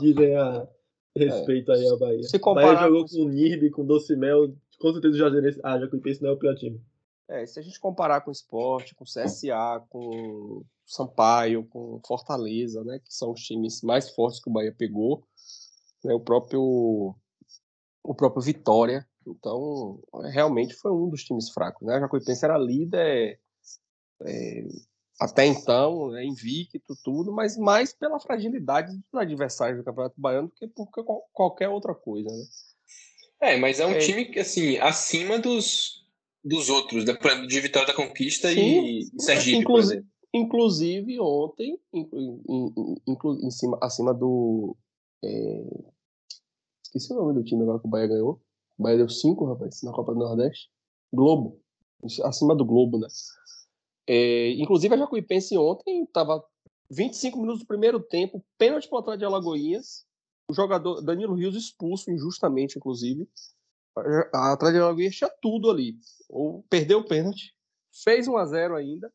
[0.00, 0.68] dizem a
[1.16, 1.74] respeito é.
[1.74, 2.22] aí ao Bahia.
[2.22, 5.60] Se comparar, Bahia jogou com o Nirby, com o Docimel, com certeza o Juazeirense.
[5.64, 6.80] Ah, Jacuipense não é o pior time.
[7.28, 12.82] É, se a gente comparar com o esporte, com o CSA, com Sampaio, com Fortaleza,
[12.84, 15.22] né, que são os times mais fortes que o Bahia pegou,
[16.02, 17.14] né, o próprio
[18.02, 20.00] o próprio Vitória, então
[20.32, 21.96] realmente foi um dos times fracos, né?
[21.96, 23.38] A Jacuipense era líder
[24.22, 24.64] é,
[25.20, 30.54] até então, né, invicto, tudo, mas mais pela fragilidade dos adversários do Campeonato Baiano do
[30.54, 30.88] que por
[31.32, 32.44] qualquer outra coisa, né?
[33.40, 33.98] É, mas é um é...
[33.98, 35.97] time que, assim, acima dos,
[36.48, 37.14] dos outros, né?
[37.46, 44.14] de Vitória da Conquista Sim, e Sergipe, inclusive, inclusive ontem, inclu, inclu, em cima, acima
[44.14, 44.76] do.
[45.22, 45.64] É...
[46.84, 48.40] Esqueci o nome do time agora que o Bahia ganhou.
[48.78, 50.70] O Bahia deu 5, rapaz, na Copa do Nordeste.
[51.12, 51.60] Globo.
[52.24, 53.08] Acima do Globo, né?
[54.06, 56.42] É, inclusive a Jacuipense ontem estava
[56.90, 60.06] 25 minutos do primeiro tempo, pênalti para o Atlético de Alagoinhas.
[60.50, 63.28] O jogador Danilo Rios expulso injustamente, inclusive
[64.34, 65.96] a Atlético Alagoas tinha tudo ali.
[66.28, 67.54] Ou perdeu o pênalti,
[68.04, 69.12] fez 1 a 0 ainda.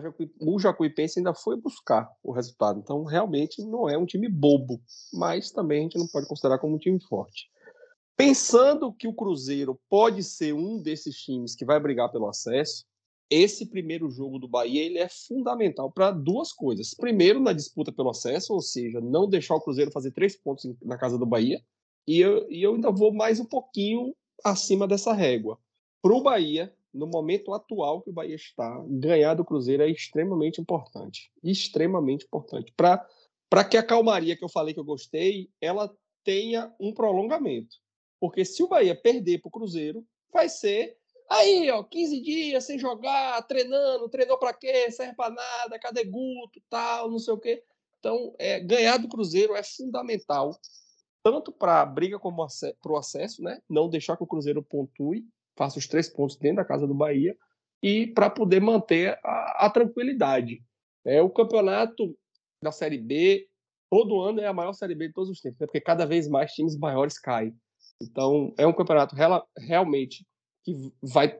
[0.00, 2.80] Jacuí, o Jacuipense ainda foi buscar o resultado.
[2.80, 4.80] Então, realmente, não é um time bobo,
[5.12, 7.48] mas também a gente não pode considerar como um time forte.
[8.16, 12.84] Pensando que o Cruzeiro pode ser um desses times que vai brigar pelo acesso,
[13.30, 16.94] esse primeiro jogo do Bahia ele é fundamental para duas coisas.
[16.94, 20.96] Primeiro, na disputa pelo acesso, ou seja, não deixar o Cruzeiro fazer três pontos na
[20.98, 21.60] casa do Bahia.
[22.06, 24.14] E eu, e eu ainda vou mais um pouquinho
[24.44, 25.58] acima dessa régua.
[26.02, 30.60] Para o Bahia, no momento atual que o Bahia está, ganhar do Cruzeiro é extremamente
[30.60, 31.32] importante.
[31.42, 32.72] Extremamente importante.
[32.76, 37.76] Para que a calmaria que eu falei que eu gostei, ela tenha um prolongamento.
[38.20, 40.96] Porque se o Bahia perder para o Cruzeiro, vai ser
[41.28, 44.90] aí, ó, 15 dias sem jogar, treinando, treinou para quê?
[44.90, 47.62] Serve para nada, cadê Guto, tal, não sei o quê.
[47.98, 50.56] Então, é, ganhar do Cruzeiro é fundamental,
[51.24, 52.46] tanto para a briga como
[52.82, 53.58] para o acesso, né?
[53.68, 57.34] Não deixar que o Cruzeiro pontue, faça os três pontos dentro da casa do Bahia
[57.82, 60.62] e para poder manter a, a tranquilidade.
[61.04, 62.14] É, o campeonato
[62.62, 63.48] da Série B,
[63.90, 65.66] todo ano é a maior Série B de todos os tempos, né?
[65.66, 67.56] porque cada vez mais times maiores caem.
[68.02, 70.26] Então, é um campeonato real, realmente
[70.62, 71.38] que vai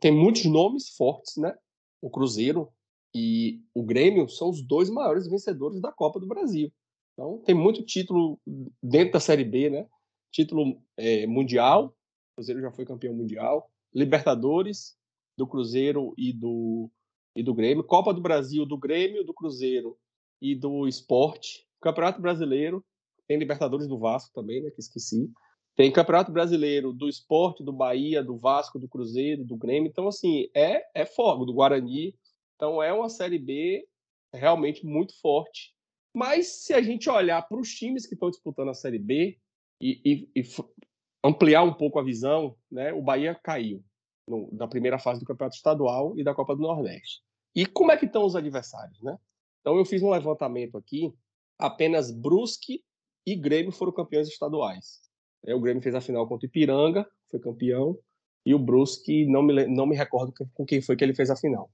[0.00, 1.54] tem muitos nomes fortes, né?
[2.02, 2.68] O Cruzeiro
[3.14, 6.72] e o Grêmio são os dois maiores vencedores da Copa do Brasil.
[7.16, 8.38] Então, tem muito título
[8.82, 9.86] dentro da Série B, né?
[10.30, 14.94] Título é, mundial, o Cruzeiro já foi campeão mundial, Libertadores
[15.34, 16.90] do Cruzeiro e do,
[17.34, 19.96] e do Grêmio, Copa do Brasil do Grêmio, do Cruzeiro
[20.42, 22.84] e do Esporte, Campeonato Brasileiro,
[23.26, 25.30] tem Libertadores do Vasco também, né, que esqueci.
[25.74, 29.88] Tem Campeonato Brasileiro do Esporte, do Bahia, do Vasco, do Cruzeiro, do Grêmio.
[29.88, 32.14] Então, assim, é, é fogo, do Guarani.
[32.54, 33.86] Então, é uma Série B
[34.32, 35.75] realmente muito forte.
[36.16, 39.38] Mas, se a gente olhar para os times que estão disputando a Série B
[39.78, 40.42] e, e, e
[41.22, 43.84] ampliar um pouco a visão, né, o Bahia caiu
[44.26, 47.20] no, na primeira fase do Campeonato Estadual e da Copa do Nordeste.
[47.54, 49.18] E como é que estão os adversários, né?
[49.60, 51.12] Então eu fiz um levantamento aqui,
[51.58, 52.82] apenas Brusque
[53.26, 55.02] e Grêmio foram campeões estaduais.
[55.44, 57.94] É, o Grêmio fez a final contra o Ipiranga, foi campeão,
[58.46, 61.36] e o Brusque, não me, não me recordo com quem foi que ele fez a
[61.36, 61.70] final.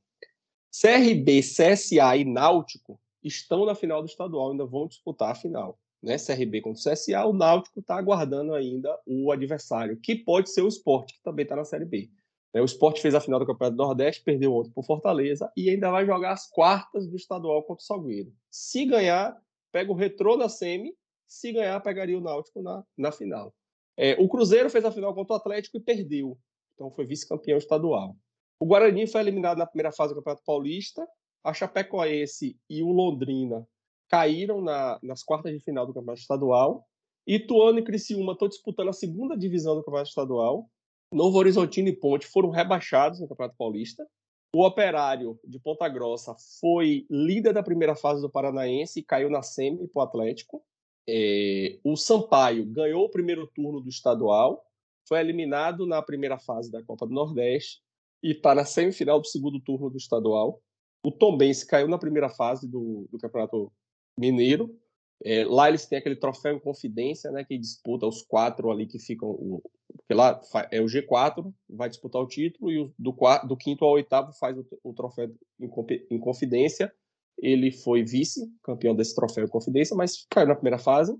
[0.72, 6.16] CRB, CSA e Náutico estão na final do estadual, ainda vão disputar a final né,
[6.18, 10.68] CRB contra o CSA, o Náutico está aguardando ainda o adversário, que pode ser o
[10.68, 12.10] Sport, que também está na Série B.
[12.52, 15.70] É, o Sport fez a final do Campeonato do Nordeste, perdeu ontem por Fortaleza e
[15.70, 18.32] ainda vai jogar as quartas do estadual contra o Salgueiro.
[18.50, 20.94] Se ganhar, pega o Retrô na semi,
[21.26, 23.54] se ganhar, pegaria o Náutico na, na final.
[23.96, 26.36] É, o Cruzeiro fez a final contra o Atlético e perdeu,
[26.74, 28.16] então foi vice-campeão estadual.
[28.58, 31.06] O Guarani foi eliminado na primeira fase do Campeonato Paulista,
[31.44, 33.66] a Chapecoense e o Londrina
[34.08, 36.86] caíram na, nas quartas de final do Campeonato Estadual.
[37.26, 40.68] Ituano e Criciúma estão disputando a segunda divisão do Campeonato Estadual.
[41.12, 44.06] Novo Horizontino e Ponte foram rebaixados no Campeonato Paulista.
[44.54, 49.42] O Operário de Ponta Grossa foi líder da primeira fase do Paranaense e caiu na
[49.42, 50.62] semi para o Atlético.
[51.08, 54.62] É, o Sampaio ganhou o primeiro turno do estadual,
[55.08, 57.80] foi eliminado na primeira fase da Copa do Nordeste
[58.22, 60.60] e está na semifinal do segundo turno do estadual.
[61.04, 63.72] O Tombense caiu na primeira fase do, do Campeonato
[64.16, 64.78] Mineiro.
[65.24, 68.98] É, lá eles têm aquele troféu em confidência, né, que disputa os quatro ali que
[68.98, 69.30] ficam.
[69.30, 69.62] O,
[69.96, 73.14] porque lá é o G4, vai disputar o título, e o, do,
[73.46, 75.70] do quinto ao oitavo faz o, o troféu em,
[76.10, 76.92] em, confidência.
[77.38, 81.16] Ele foi vice-campeão desse troféu em confidência, mas caiu na primeira fase.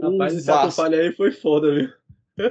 [0.00, 0.82] Rapaz, esse Vasco...
[0.82, 1.88] aí foi foda, viu?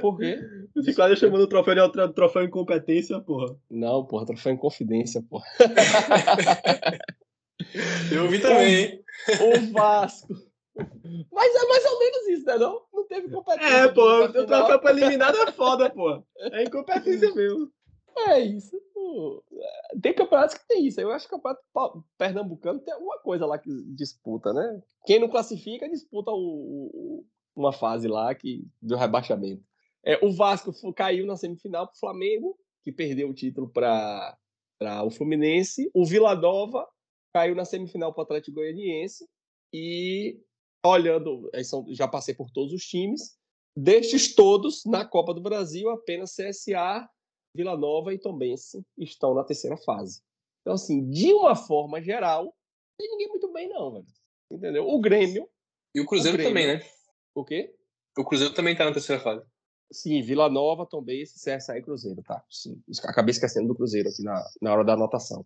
[0.00, 0.40] Por quê?
[0.76, 3.54] Esse quase chamando o troféu de troféu em competência, porra.
[3.70, 5.44] Não, porra, troféu em confidência, porra.
[8.12, 9.04] Eu ouvi também, hein?
[9.40, 10.34] O Vasco.
[11.32, 12.56] Mas é mais ou menos isso, né?
[12.58, 13.74] Não, não teve competência.
[13.74, 16.22] É, pô, o troféu pra eliminado é foda, pô.
[16.38, 17.70] É incompetência mesmo.
[18.28, 18.76] É isso.
[20.00, 21.00] Tem campeonatos que tem isso.
[21.00, 24.82] Eu acho que o campeonato pernambucano tem alguma coisa lá que disputa, né?
[25.04, 29.62] Quem não classifica, disputa o, o, uma fase lá que, do rebaixamento.
[30.04, 34.36] É, o Vasco caiu na semifinal pro Flamengo, que perdeu o título para
[35.04, 35.90] o Fluminense.
[35.94, 36.86] O Vila Nova
[37.34, 39.26] caiu na semifinal para o Atlético Goianiense
[39.72, 40.38] e
[40.84, 41.50] olhando,
[41.88, 43.38] já passei por todos os times,
[43.74, 47.08] destes todos, na Copa do Brasil, apenas CSA,
[47.56, 50.20] Vila Nova e Tombense estão na terceira fase.
[50.60, 52.52] Então, assim, de uma forma geral, não
[52.98, 54.06] tem ninguém muito bem, não, velho.
[54.50, 54.86] Entendeu?
[54.86, 55.48] O Grêmio.
[55.94, 56.90] E o Cruzeiro o Grêmio, também, né?
[57.34, 57.74] O quê?
[58.18, 59.44] O Cruzeiro também tá na terceira fase.
[59.90, 62.42] Sim, Vila Nova, Tombense, CSA e Cruzeiro, tá?
[62.50, 62.82] Sim.
[63.04, 65.44] Acabei esquecendo do Cruzeiro aqui na, na hora da anotação.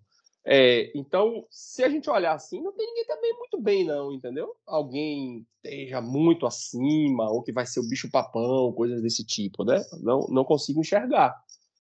[0.51, 4.55] É, então, se a gente olhar assim, não tem ninguém também muito bem, não, entendeu?
[4.67, 9.85] Alguém esteja muito acima, ou que vai ser o bicho-papão, coisas desse tipo, né?
[10.01, 11.39] Não, não consigo enxergar.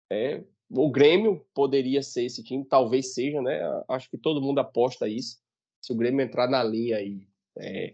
[0.10, 3.60] É, o Grêmio poderia ser esse time, talvez seja, né?
[3.90, 5.38] Acho que todo mundo aposta isso.
[5.82, 7.28] Se o Grêmio entrar na linha aí,
[7.60, 7.94] é,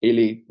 [0.00, 0.46] ele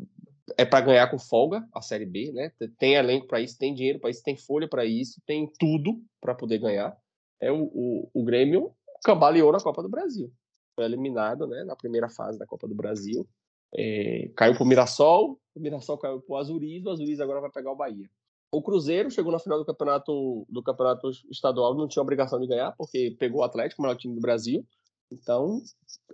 [0.56, 2.52] é para ganhar com folga a Série B, né?
[2.78, 6.34] Tem elenco para isso, tem dinheiro para isso, tem folha para isso, tem tudo para
[6.34, 6.96] poder ganhar.
[7.40, 8.72] É o, o, o Grêmio
[9.04, 10.32] cambaleou na Copa do Brasil.
[10.74, 13.26] Foi eliminado né, na primeira fase da Copa do Brasil.
[13.74, 17.50] É, caiu para o Mirassol, o Mirassol caiu para o Azuriz, o Azuriz agora vai
[17.50, 18.08] pegar o Bahia.
[18.54, 22.72] O Cruzeiro chegou na final do campeonato, do campeonato estadual, não tinha obrigação de ganhar,
[22.76, 24.66] porque pegou o Atlético, o melhor time do Brasil.
[25.10, 25.62] Então,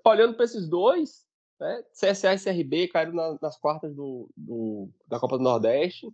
[0.05, 1.27] olhando para esses dois,
[1.59, 6.07] né, CSA e CRB caíram na, nas quartas do, do, da Copa do Nordeste,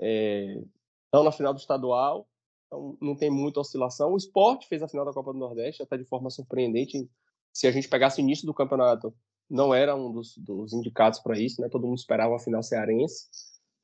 [0.00, 0.60] é,
[1.04, 2.28] estão na final do estadual,
[2.66, 4.12] então não tem muita oscilação.
[4.12, 7.08] O esporte fez a final da Copa do Nordeste, até de forma surpreendente.
[7.52, 9.14] Se a gente pegasse o início do campeonato,
[9.48, 11.68] não era um dos, dos indicados para isso, né?
[11.68, 13.28] Todo mundo esperava a final cearense.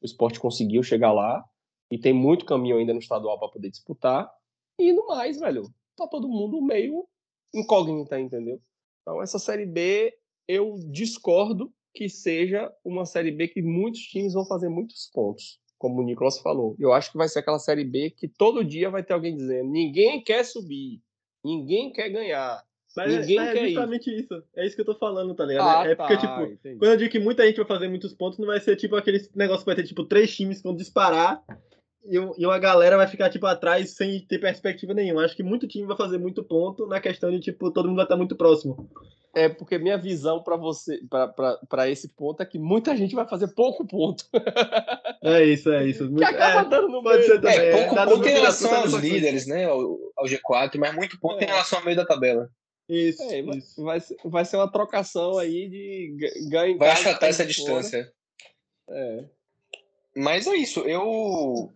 [0.02, 1.42] O esporte conseguiu chegar lá
[1.90, 4.30] e tem muito caminho ainda no estadual para poder disputar.
[4.78, 7.06] E no mais, velho, tá todo mundo meio
[7.54, 8.60] incógnita, entendeu?
[9.00, 10.12] Então essa série B
[10.49, 16.01] eu discordo que seja uma série B que muitos times vão fazer muitos pontos, como
[16.01, 16.76] o Nicolas falou.
[16.78, 19.70] Eu acho que vai ser aquela série B que todo dia vai ter alguém dizendo:
[19.70, 21.01] ninguém quer subir,
[21.45, 22.62] ninguém quer ganhar.
[22.97, 24.42] Mas é- Ninguém é, quer justamente isso.
[24.57, 25.66] É isso que eu tô falando, tá ligado?
[25.66, 26.78] Ah, é porque, tá, tipo, entendi.
[26.78, 29.18] quando eu digo que muita gente vai fazer muitos pontos, não vai ser tipo aquele
[29.34, 31.42] negócio que vai ter, tipo, três times que vão disparar
[32.07, 35.24] e, um- e uma galera vai ficar, tipo, atrás sem ter perspectiva nenhuma.
[35.24, 38.05] Acho que muito time vai fazer muito ponto na questão de, tipo, todo mundo vai
[38.05, 38.88] estar muito próximo.
[39.36, 41.00] É porque minha visão para você,
[41.68, 44.24] para esse ponto é que muita gente vai fazer pouco ponto,
[45.22, 46.05] É isso, é isso.
[46.05, 47.22] que Muito- acaba é, dando no meio.
[47.22, 47.59] ser também.
[47.59, 49.64] É, É, pouco dá ponto no em relação puta aos líderes, né?
[49.64, 49.80] Ao,
[50.16, 51.44] ao G4, mas muito ponto É.
[51.44, 52.48] em relação ao meio da tabela.
[52.88, 53.82] Isso, É, vai, isso.
[53.82, 56.78] vai ser, vai ser uma trocação aí de ga- ganho.
[56.78, 57.48] Vai achatar essa fora.
[57.48, 58.12] distância.
[58.90, 59.24] É.
[60.14, 61.72] Mas é isso, eu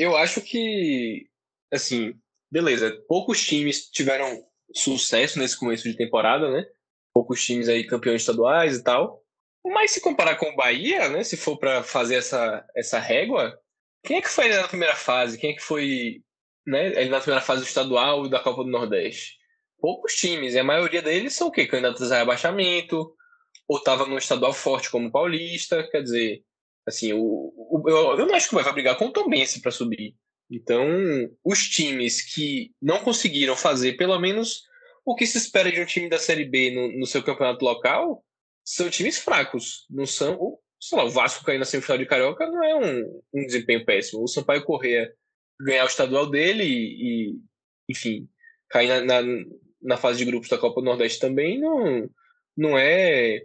[0.00, 1.26] eu acho que
[1.72, 2.14] assim,
[2.50, 4.42] beleza, poucos times tiveram
[4.74, 6.64] sucesso nesse começo de temporada, né?
[7.12, 9.22] Poucos times aí campeões estaduais e tal.
[9.64, 13.58] Mas se comparar com o Bahia, né, se for para fazer essa essa régua,
[14.02, 15.38] quem é que foi na primeira fase?
[15.38, 16.22] Quem é que foi,
[16.66, 19.38] né, na primeira fase do estadual e da Copa do Nordeste?
[19.78, 21.66] Poucos times, e a maioria deles são o quê?
[21.66, 23.14] Candidatos a rebaixamento,
[23.68, 26.42] ou estava no estadual forte como o Paulista, quer dizer,
[26.86, 30.14] Assim, o, o- eu, eu não acho que vai brigar com o Tombense para subir.
[30.50, 30.86] Então,
[31.44, 34.62] os times que não conseguiram fazer pelo menos
[35.04, 38.24] o que se espera de um time da Série B no, no seu campeonato local
[38.64, 39.86] são times fracos.
[39.90, 40.34] Não são.
[40.34, 43.84] o- Sei lá, o Vasco cair na semifinal de Carioca não é um, um desempenho
[43.84, 44.22] péssimo.
[44.22, 45.12] O Sampaio Corrêa
[45.60, 47.34] ganhar o estadual dele e, e,
[47.90, 48.26] enfim,
[48.70, 49.44] cair na, na,
[49.82, 52.08] na fase de grupos da Copa do Nordeste também não,
[52.56, 53.42] não é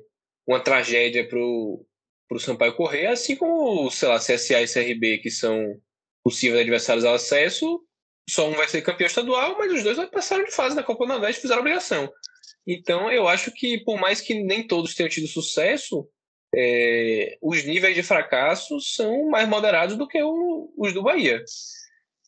[0.48, 1.86] uma tragédia pro
[2.28, 5.80] para o Sampaio correr, assim como, sei lá, CSA e CRB, que são
[6.24, 7.82] possíveis adversários ao acesso,
[8.30, 11.10] só um vai ser campeão estadual, mas os dois passaram de fase na Copa do
[11.14, 12.12] Nordeste e fizeram obrigação.
[12.66, 16.10] Então, eu acho que, por mais que nem todos tenham tido sucesso,
[16.56, 21.44] é, os níveis de fracasso são mais moderados do que o- os do Bahia.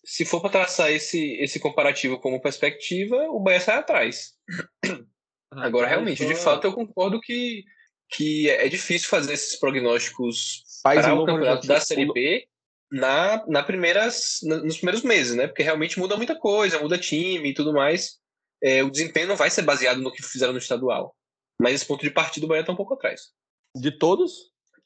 [0.06, 4.34] Se for para traçar esse, esse comparativo como perspectiva, o Bahia sai atrás.
[5.52, 7.64] Agora, realmente, de fato, eu concordo que,
[8.10, 11.80] que é difícil fazer esses prognósticos Faz para um o campeonato da.
[11.80, 12.48] Série B
[12.92, 15.48] na, na primeiras, na- nos primeiros meses, né?
[15.48, 18.18] Porque realmente muda muita coisa, muda time e tudo mais.
[18.64, 21.16] É, o desempenho não vai ser baseado no que fizeram no estadual.
[21.62, 23.30] Mas esse ponto de partida o Bahia está um pouco atrás.
[23.76, 24.32] De todos?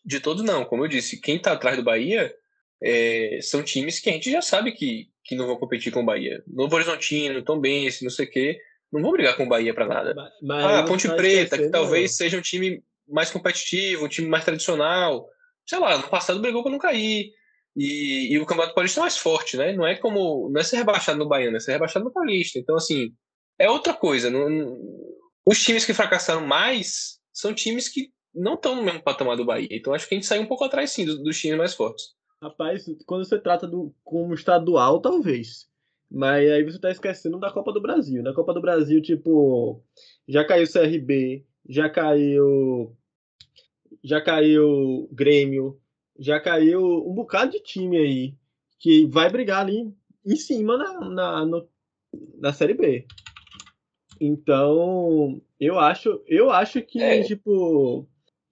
[0.03, 0.65] De todos, não.
[0.65, 2.33] Como eu disse, quem está atrás do Bahia
[2.83, 6.05] é, são times que a gente já sabe que, que não vão competir com o
[6.05, 6.43] Bahia.
[6.47, 8.57] Novo Horizontino, Tombense, não sei o quê.
[8.91, 10.13] Não vão brigar com o Bahia para nada.
[10.15, 14.45] Mas- mas Ah, Ponte Preta, que talvez seja um time mais competitivo, um time mais
[14.45, 15.27] tradicional.
[15.65, 17.31] Sei lá, no passado brigou para não cair.
[17.75, 19.73] E, e o Campeonato Paulista é mais forte, né?
[19.73, 20.49] Não é como.
[20.49, 22.59] Não é ser rebaixado no Baiano, é ser rebaixado no Paulista.
[22.59, 23.13] Então, assim,
[23.57, 24.29] é outra coisa.
[24.29, 24.77] Não- não-
[25.45, 29.67] os times que fracassaram mais são times que não estão no mesmo patamar do Bahia.
[29.71, 32.13] Então, acho que a gente saiu um pouco atrás, sim, dos, times mais fortes.
[32.41, 35.67] Rapaz, quando você trata do como estadual, talvez.
[36.09, 38.21] Mas aí você tá esquecendo da Copa do Brasil.
[38.21, 39.83] Na Copa do Brasil, tipo,
[40.27, 42.97] já caiu CRB, já caiu.
[44.03, 45.79] Já caiu Grêmio,
[46.17, 48.35] já caiu um bocado de time aí
[48.79, 49.93] que vai brigar ali
[50.25, 51.67] em cima na, na, no-
[52.37, 53.05] na Série B.
[54.19, 57.23] Então, eu acho, eu acho que, É.
[57.23, 58.07] tipo,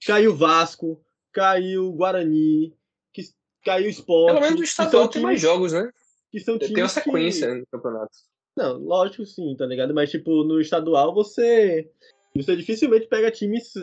[0.06, 1.00] caiu Vasco,
[1.32, 2.74] caiu Guarani,
[3.14, 3.22] que
[3.64, 4.28] caiu Sport.
[4.34, 5.92] Pelo menos o que estadual tem mais jogos, né?
[6.32, 8.12] Que são times Tem uma que- sequência no campeonato.
[8.58, 9.94] Não, lógico sim, tá ligado?
[9.94, 11.90] Mas, tipo, no estadual você.
[12.36, 13.74] Você dificilmente pega times.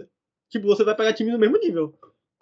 [0.49, 1.95] Tipo, você vai pegar times no mesmo nível.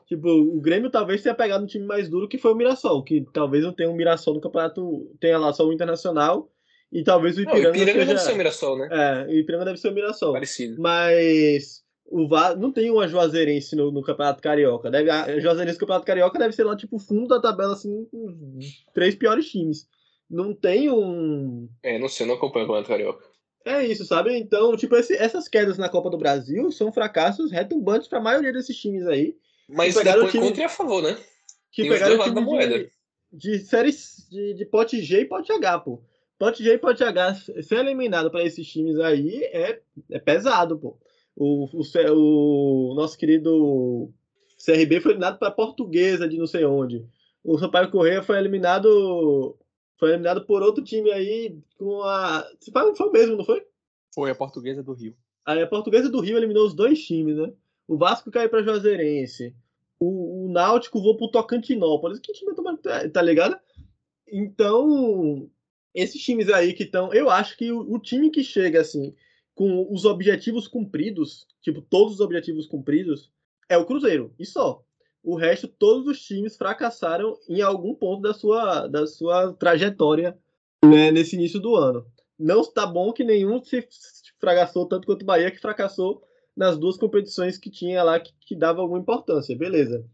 [0.07, 3.25] Tipo, o Grêmio talvez tenha pegado um time mais duro que foi o Mirassol, que
[3.33, 6.51] talvez não tenha um Mirassol no campeonato, tenha lá só o Internacional,
[6.93, 8.07] e talvez o Não, o Ipiranga, Ipiranga seja...
[8.07, 8.89] deve ser o Mirassol, né?
[8.91, 10.33] É, o Ipiranga deve ser o Mirassol.
[10.35, 10.81] Parecido.
[10.81, 12.55] Mas o Va...
[12.55, 14.91] não tem uma Juazeirense no, no Campeonato Carioca.
[14.91, 18.57] Deve, a Juazeirense no Campeonato Carioca deve ser lá, tipo, fundo da tabela, assim, com
[18.59, 19.89] os três piores times.
[20.31, 21.69] Não tem um.
[21.83, 23.34] É, não sei, não acompanho o Campeonato Carioca.
[23.65, 24.37] É isso, sabe?
[24.37, 28.77] Então, tipo, esse- essas quedas na Copa do Brasil são fracassos retumbantes pra maioria desses
[28.77, 29.37] times aí.
[29.69, 31.17] Mas pegaram depois o time- contra e a favor, né?
[31.73, 32.91] Que Tem pegaram dois time da de, moeda.
[33.33, 36.03] de séries de, de pote G e pote H, pô.
[36.39, 40.99] Pote G e pote H ser eliminado pra esses times aí é, é pesado, pô.
[41.35, 44.13] O, o, o nosso querido
[44.65, 47.05] CRB foi eliminado pra Portuguesa de não sei onde.
[47.43, 49.57] O Sampaio Correia foi eliminado
[49.99, 53.65] foi eliminado por outro time aí com a foi, foi o mesmo, não foi?
[54.15, 55.17] Foi a portuguesa do Rio.
[55.45, 57.53] Aí a Portuguesa do Rio eliminou os dois times, né?
[57.87, 59.55] O Vasco caiu pra Juazeirense.
[60.01, 62.19] O, o Náutico voou pro Tocantinópolis.
[62.19, 63.59] Que time tomando, tá, tá ligado?
[64.27, 65.49] Então,
[65.95, 67.13] esses times aí que estão.
[67.13, 69.15] Eu acho que o, o time que chega assim,
[69.55, 73.31] com os objetivos cumpridos, tipo, todos os objetivos cumpridos,
[73.69, 74.35] é o Cruzeiro.
[74.39, 74.83] E só.
[75.25, 80.39] O resto, todos os times fracassaram em algum ponto da sua, da sua trajetória
[80.85, 82.07] né, nesse início do ano.
[82.39, 83.89] Não está bom que nenhum se
[84.39, 86.23] fracassou tanto quanto o Bahia, que fracassou
[86.55, 90.05] nas duas competições que tinha lá que, que dava alguma importância, beleza.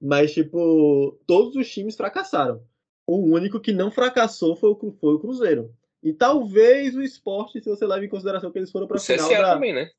[0.00, 2.62] Mas, tipo, todos os times fracassaram.
[3.06, 5.74] O único que não fracassou foi o, foi o Cruzeiro.
[6.02, 9.28] E talvez o esporte, se você leva em consideração que eles foram para a final
[9.28, 9.54] CSA da.
[9.54, 9.90] também, né?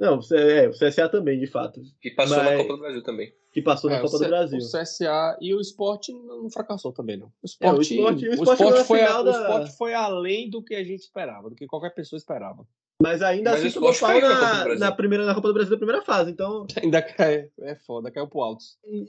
[0.00, 1.82] Não, o C- é, o CSA também, de fato.
[2.00, 3.34] Que passou na Mas- Copa do Brasil também.
[3.52, 4.58] Que passou na É, Copa o do C- Brasil.
[4.58, 7.26] O CSA e o esporte não fracassou também, não.
[7.26, 7.30] O
[7.60, 9.30] É, o esporte, Sport- o o Sport esporte chegou na foi, a- final o da-
[9.42, 12.66] esporte foi além do que a gente esperava, do que qualquer pessoa esperava.
[13.02, 14.80] Mas ainda Mas o assim tomou Sport pau caiu na Copa do na, Brasil.
[14.80, 16.30] na primeira, na Copa do Brasil da primeira fase.
[16.30, 18.64] Então, Ainda cai, é foda, caiu pro alto.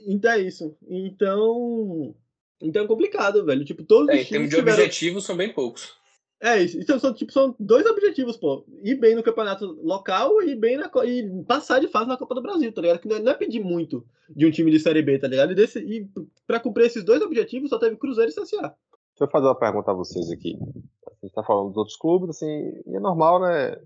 [0.06, 0.76] então é isso.
[0.88, 2.14] Então.
[2.60, 3.64] Então é complicado, velho.
[3.64, 4.78] Tipo, todos É, os em times termos de tiveram.
[4.78, 5.94] objetivos, são bem poucos.
[6.42, 6.60] É.
[6.64, 8.64] Então são, tipo, são dois objetivos, pô.
[8.82, 12.42] Ir bem no campeonato local e bem na, e passar de fase na Copa do
[12.42, 12.98] Brasil, tá ligado?
[12.98, 15.52] Que não é, não é pedir muito de um time de Série B, tá ligado?
[15.52, 16.10] E, desse, e
[16.44, 18.60] pra cumprir esses dois objetivos só teve Cruzeiro e CSA.
[18.60, 18.74] Deixa
[19.20, 20.58] eu fazer uma pergunta a vocês aqui.
[21.06, 23.76] A gente tá falando dos outros clubes, assim, e é normal, né?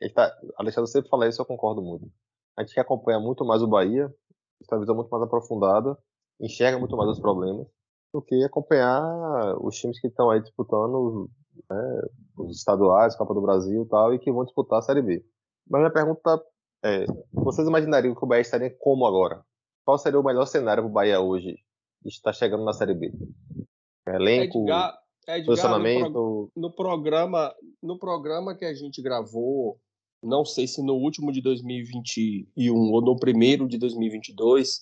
[0.00, 2.08] Gente tá, Alexandre sempre fala isso, eu concordo muito.
[2.56, 4.06] A gente que acompanha muito mais o Bahia,
[4.68, 5.98] tem uma visão muito mais aprofundada,
[6.40, 7.66] enxerga muito mais os problemas,
[8.12, 9.02] do que acompanhar
[9.60, 11.28] os times que estão aí disputando
[11.70, 12.02] né,
[12.36, 15.24] os estaduais, Copa do Brasil e tal, e que vão disputar a Série B.
[15.68, 16.42] Mas minha pergunta
[16.84, 19.42] é, vocês imaginariam que o Bahia estaria como agora?
[19.84, 21.58] Qual seria o melhor cenário para o Bahia hoje?
[22.04, 23.12] Está chegando na Série B.
[24.06, 26.12] Elenco, Edgar, Edgar no, posicionamento.
[26.12, 29.78] pro- no programa, no programa que a gente gravou,
[30.22, 34.80] não sei se no último de 2021 ou no primeiro de 2022,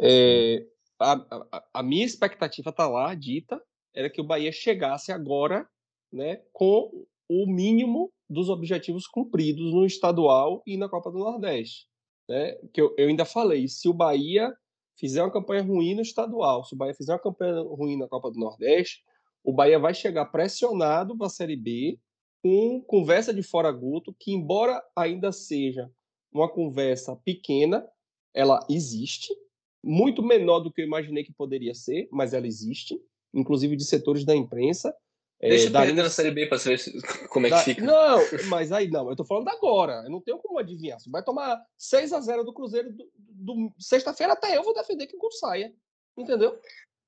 [0.00, 0.66] é,
[0.98, 3.60] a, a- a minha expectativa tá lá, dita,
[3.94, 5.68] era que o Bahia chegasse agora
[6.14, 11.86] né, com o mínimo dos objetivos cumpridos no estadual e na Copa do Nordeste.
[12.28, 12.54] Né?
[12.72, 14.54] Que eu, eu ainda falei, se o Bahia
[14.96, 18.30] fizer uma campanha ruim no estadual, se o Bahia fizer uma campanha ruim na Copa
[18.30, 19.02] do Nordeste,
[19.42, 21.98] o Bahia vai chegar pressionado para a Série B,
[22.42, 25.90] com conversa de fora Guto, que embora ainda seja
[26.32, 27.86] uma conversa pequena,
[28.32, 29.34] ela existe,
[29.82, 32.98] muito menor do que eu imaginei que poderia ser, mas ela existe,
[33.34, 34.94] inclusive de setores da imprensa.
[35.40, 36.92] É, Deixa eu daria- perder na Série B pra saber se-
[37.28, 37.82] como é que da- fica.
[37.84, 38.18] Não,
[38.48, 40.02] mas aí não, eu tô falando agora.
[40.04, 40.98] Eu não tenho como adivinhar.
[40.98, 45.06] Você vai tomar 6 a 0 do Cruzeiro do, do- sexta-feira até eu vou defender
[45.06, 45.72] que o Guto saia.
[46.16, 46.58] Entendeu?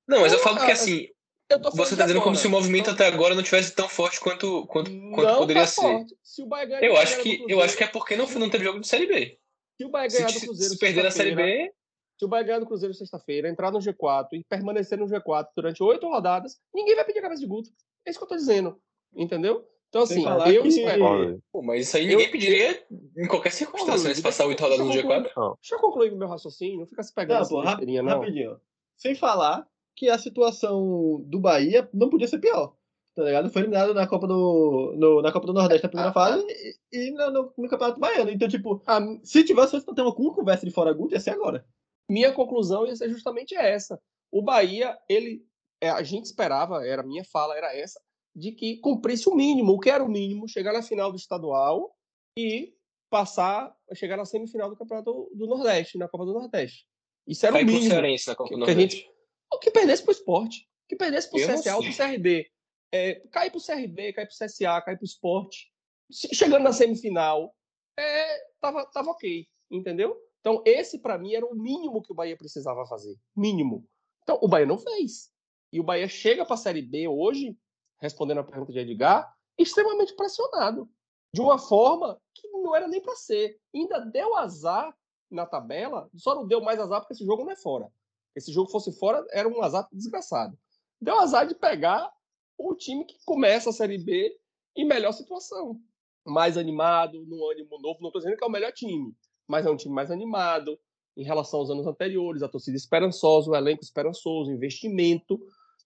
[0.08, 1.08] Não, mas eu falo Cara, que assim,
[1.48, 2.40] Eu tô falando você tá dizendo como agora.
[2.42, 5.68] se o movimento até agora não tivesse tão forte quanto, quanto, quanto Não poderia tá
[5.68, 5.80] ser.
[5.80, 6.16] forte.
[6.22, 7.92] Se o Bahia ganhar Eu do acho Cruzeiro que do eu acho que é Cruzeiro-
[7.92, 9.38] porque não, não teve jogo de Série B.
[9.78, 11.72] Se o Bahia Se, ganhar do se- Cruzeiro se perder na Série B,
[12.18, 15.82] se o Bahia ganhar do Cruzeiro sexta-feira, entrar no G4 e permanecer no G4 durante
[15.82, 17.70] oito rodadas, ninguém vai pedir a cabeça de Guto.
[18.06, 18.76] É isso que eu tô dizendo.
[19.14, 19.66] Entendeu?
[19.88, 21.40] Então, assim, falar eu que- espero.
[21.52, 22.84] Pô, mas isso aí Eu- ninguém pediria
[23.16, 24.14] em qualquer circunstância, né?
[24.14, 25.22] Se passar oito rodadas no eu G4.
[25.60, 28.04] Deixa eu concluir o meu raciocínio, não fica se pegando Não, essa pô, rap- não.
[28.18, 28.60] rapidinho.
[28.96, 32.74] Sem falar que a situação do Bahia não podia ser pior.
[33.14, 33.48] Tá ligado?
[33.48, 36.44] Foi eliminado na Copa do, no- na Copa do Nordeste na primeira Ah, fase
[36.92, 38.30] e, e no, no- no Campeonato Baiano.
[38.30, 41.30] Então, tipo, A se tivesse pra ter uma, uma conversa de fora Guto, ia ser
[41.30, 41.64] agora.
[42.10, 43.98] minha conclusão ia ser justamente essa.
[44.30, 45.45] O Bahia, ele,
[45.80, 48.00] é, a gente esperava, era a minha fala, era essa,
[48.34, 49.72] de que cumprisse o mínimo.
[49.72, 50.48] O que era o mínimo?
[50.48, 51.94] Chegar na final do estadual
[52.38, 52.74] e
[53.10, 56.86] passar, chegar na semifinal do Campeonato do Nordeste, na Copa do Nordeste.
[57.26, 57.94] Isso era o mínimo.
[58.36, 59.10] Copa que- que a gente-
[59.52, 60.68] O que perdesse pro esporte.
[60.84, 62.46] O que perdesse pro Eu não CSA ou pro CRB.
[62.92, 65.72] É, cair pro CRB, cair pro CSA, cair pro esporte.
[66.10, 67.54] Se- Chegando na semifinal,
[67.98, 69.46] é, tava, tava ok.
[69.70, 70.16] Entendeu?
[70.40, 73.16] Então, esse, para mim, era o mínimo que o Bahia precisava fazer.
[73.36, 73.84] Mínimo.
[74.22, 75.30] Então, o Bahia não fez.
[75.76, 77.54] E o Bahia chega para a Série B hoje,
[78.00, 80.88] respondendo a pergunta de Edgar, extremamente pressionado.
[81.34, 83.60] De uma forma que não era nem para ser.
[83.74, 84.96] Ainda deu azar
[85.30, 87.92] na tabela, só não deu mais azar porque esse jogo não é fora.
[88.34, 90.58] Esse jogo fosse fora, era um azar desgraçado.
[90.98, 92.10] Deu azar de pegar
[92.56, 94.34] o time que começa a Série B
[94.74, 95.78] em melhor situação.
[96.24, 97.98] mais animado, num ânimo novo.
[98.00, 99.14] Não estou dizendo que é o melhor time,
[99.46, 100.80] mas é um time mais animado
[101.16, 105.38] em relação aos anos anteriores, a torcida esperançosa, o elenco esperançoso, investimento.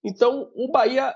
[0.03, 1.15] Então, o Bahia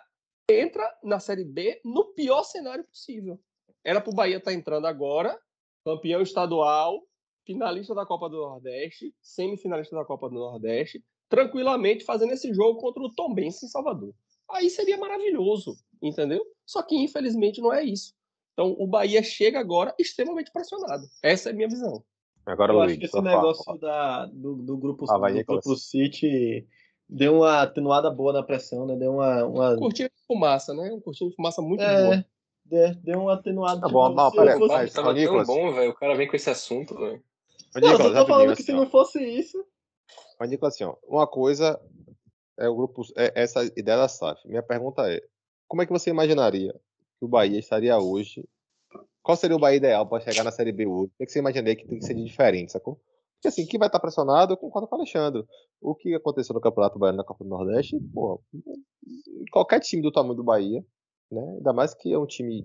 [0.49, 3.41] entra na Série B no pior cenário possível.
[3.83, 5.39] Era para o Bahia estar tá entrando agora,
[5.85, 7.03] campeão estadual,
[7.47, 13.03] finalista da Copa do Nordeste, semifinalista da Copa do Nordeste, tranquilamente fazendo esse jogo contra
[13.03, 14.15] o Tombense em Salvador.
[14.51, 16.45] Aí seria maravilhoso, entendeu?
[16.67, 18.13] Só que infelizmente não é isso.
[18.53, 21.05] Então o Bahia chega agora extremamente pressionado.
[21.23, 22.05] Essa é a minha visão.
[22.47, 26.67] Agora, eu Luiz, acho que esse negócio da, do, do grupo, ah, do grupo City
[27.09, 28.97] deu uma atenuada boa na pressão, né?
[28.97, 29.45] Deu uma.
[29.45, 29.73] uma...
[29.75, 30.93] Um curtinho de fumaça, né?
[30.93, 32.27] Um curtinho de fumaça muito é, boa.
[32.65, 33.81] Deu, deu uma atenuada.
[33.81, 34.75] Tá bom, não, peraí, fosse...
[34.75, 35.91] mas, tava tão bom, velho.
[35.91, 37.23] O cara vem com esse assunto, velho.
[37.75, 39.65] Não, eu tô falando assim, que se não fosse isso.
[40.39, 41.81] Mas, Nicolas, assim, ó, uma coisa
[42.59, 43.03] é o grupo.
[43.17, 44.47] É essa ideia da SAF.
[44.47, 45.21] Minha pergunta é:
[45.69, 46.73] como é que você imaginaria
[47.19, 48.45] que o Bahia estaria hoje?
[49.23, 51.11] Qual seria o Bahia ideal para chegar na Série B hoje?
[51.19, 53.01] O que você imaginaria que tem que ser de diferente, sacou?
[53.45, 55.45] Porque assim, quem vai estar pressionado, eu concordo com o Alexandre.
[55.79, 58.01] O que aconteceu no Campeonato Baiano na Copa do Nordeste,
[59.53, 60.83] qualquer time do tamanho do Bahia,
[61.31, 61.43] né?
[61.59, 62.65] Ainda mais que é um time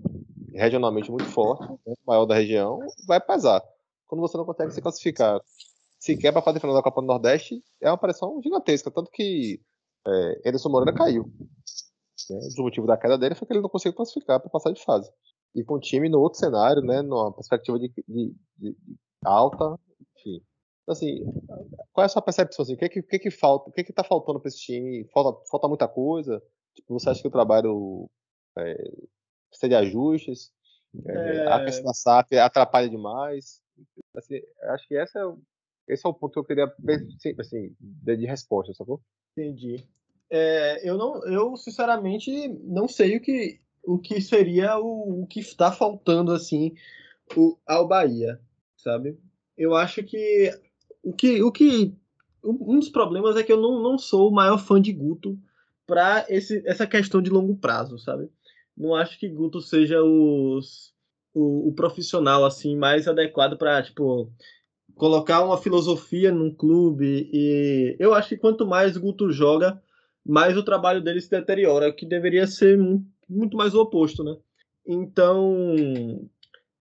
[0.54, 3.62] regionalmente muito forte, né, maior da região, vai pesar.
[4.06, 5.38] Quando você não consegue se classificar
[5.98, 8.90] sequer para fazer final da Copa do Nordeste, é uma pressão gigantesca.
[8.90, 9.60] Tanto que
[10.06, 11.30] é, Ederson Moreira caiu.
[12.30, 12.38] Né?
[12.58, 15.12] O motivo da queda dele foi que ele não conseguiu classificar para passar de fase.
[15.54, 18.76] E com o time no outro cenário, né, numa perspectiva de, de, de
[19.22, 19.78] alta,
[20.88, 21.24] assim,
[21.92, 22.62] qual é a sua percepção?
[22.62, 23.70] Assim, o que, que, que, que falta?
[23.70, 25.04] O que está faltando para esse time?
[25.12, 26.42] Falta, falta muita coisa?
[26.74, 28.08] Tipo, você acha que o trabalho
[28.58, 28.74] é,
[29.48, 30.52] precisa de ajustes?
[31.06, 33.60] É, a questão da SAP atrapalha demais?
[34.14, 36.72] Assim, acho que essa é, esse é o ponto que eu queria
[37.38, 39.00] assim, de resposta, sacou?
[39.36, 39.86] Entendi.
[40.30, 45.40] É, eu não, eu sinceramente não sei o que, o que seria o, o que
[45.40, 46.74] está faltando assim
[47.36, 48.40] o, ao Bahia,
[48.76, 49.18] sabe?
[49.56, 50.50] Eu acho que
[51.02, 51.94] o que, o que
[52.42, 55.38] um dos problemas é que eu não, não sou o maior fã de Guto
[55.86, 58.30] para essa questão de longo prazo, sabe?
[58.76, 60.94] Não acho que Guto seja os,
[61.34, 64.32] o, o profissional assim mais adequado para tipo
[64.94, 69.82] colocar uma filosofia num clube e eu acho que quanto mais Guto joga,
[70.24, 72.78] mais o trabalho dele se deteriora, que deveria ser
[73.28, 74.36] muito mais o oposto, né?
[74.86, 75.66] Então,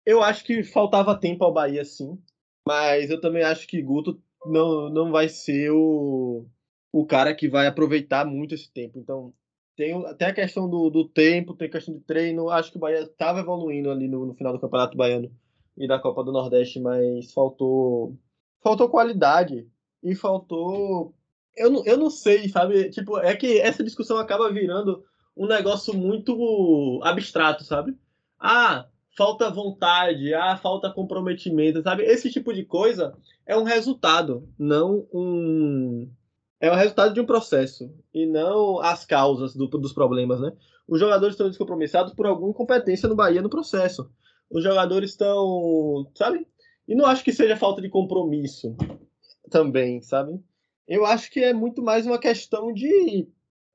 [0.05, 2.19] eu acho que faltava tempo ao Bahia, sim,
[2.67, 6.47] mas eu também acho que Guto não, não vai ser o,
[6.93, 8.99] o cara que vai aproveitar muito esse tempo.
[8.99, 9.33] Então,
[9.77, 12.51] tem até a questão do, do tempo, tem a questão de treino.
[12.51, 15.31] Acho que o Bahia estava evoluindo ali no, no final do Campeonato Baiano
[15.77, 18.17] e da Copa do Nordeste, mas faltou
[18.63, 19.67] faltou qualidade
[20.03, 21.15] e faltou
[21.57, 22.91] eu não, eu não sei, sabe?
[22.91, 25.05] Tipo, é que essa discussão acaba virando
[25.37, 27.97] um negócio muito abstrato, sabe?
[28.39, 28.87] Ah,
[29.17, 32.05] falta vontade, ah, falta comprometimento, sabe?
[32.05, 33.15] Esse tipo de coisa
[33.47, 36.11] é um resultado, não um
[36.61, 40.53] é o resultado de um processo e não as causas do, dos problemas, né?
[40.87, 44.09] Os jogadores estão descompromissados por alguma incompetência no Bahia no processo
[44.53, 46.47] os jogadores estão, sabe?
[46.87, 48.77] E não acho que seja falta de compromisso
[49.51, 50.39] também, sabe?
[50.87, 53.27] Eu acho que é muito mais uma questão de.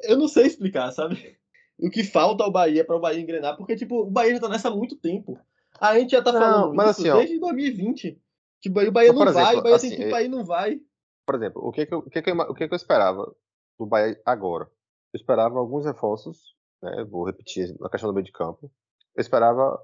[0.04, 1.37] Eu não sei explicar, sabe?
[1.80, 4.50] O que falta ao Bahia para o Bahia engrenar, porque, tipo, o Bahia já tá
[4.50, 5.40] nessa há muito tempo.
[5.80, 8.22] A gente já tá não, falando mas isso assim, desde ó, 2020.
[8.60, 10.44] Que o Bahia não exemplo, vai, o Bahia assim, tem que ir para ir não
[10.44, 10.82] vai.
[11.26, 13.32] Por exemplo, o que, que, eu, o, que, que, eu, o que, que eu esperava
[13.78, 14.66] do Bahia agora?
[15.14, 17.04] Eu esperava alguns reforços, né?
[17.04, 18.72] Vou repetir na questão do meio de campo.
[19.16, 19.80] Eu esperava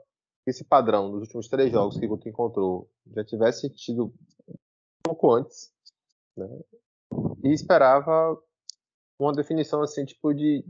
[0.46, 4.14] esse padrão dos últimos três jogos que o Guto encontrou já tivesse tido
[4.50, 4.56] um
[5.04, 5.72] pouco antes,
[6.36, 6.48] né?
[7.44, 8.38] E esperava
[9.20, 10.64] uma definição assim, tipo de.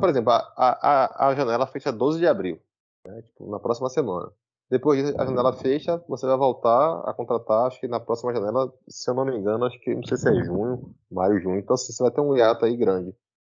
[0.00, 2.60] Por exemplo, a, a, a janela fecha 12 de abril,
[3.06, 3.22] né?
[3.22, 4.30] tipo, na próxima semana.
[4.70, 9.08] Depois a janela fecha, você vai voltar a contratar, acho que na próxima janela, se
[9.10, 11.58] eu não me engano, acho que não sei se é junho, maio, junho.
[11.58, 13.10] Então assim, você vai ter um hiato aí grande.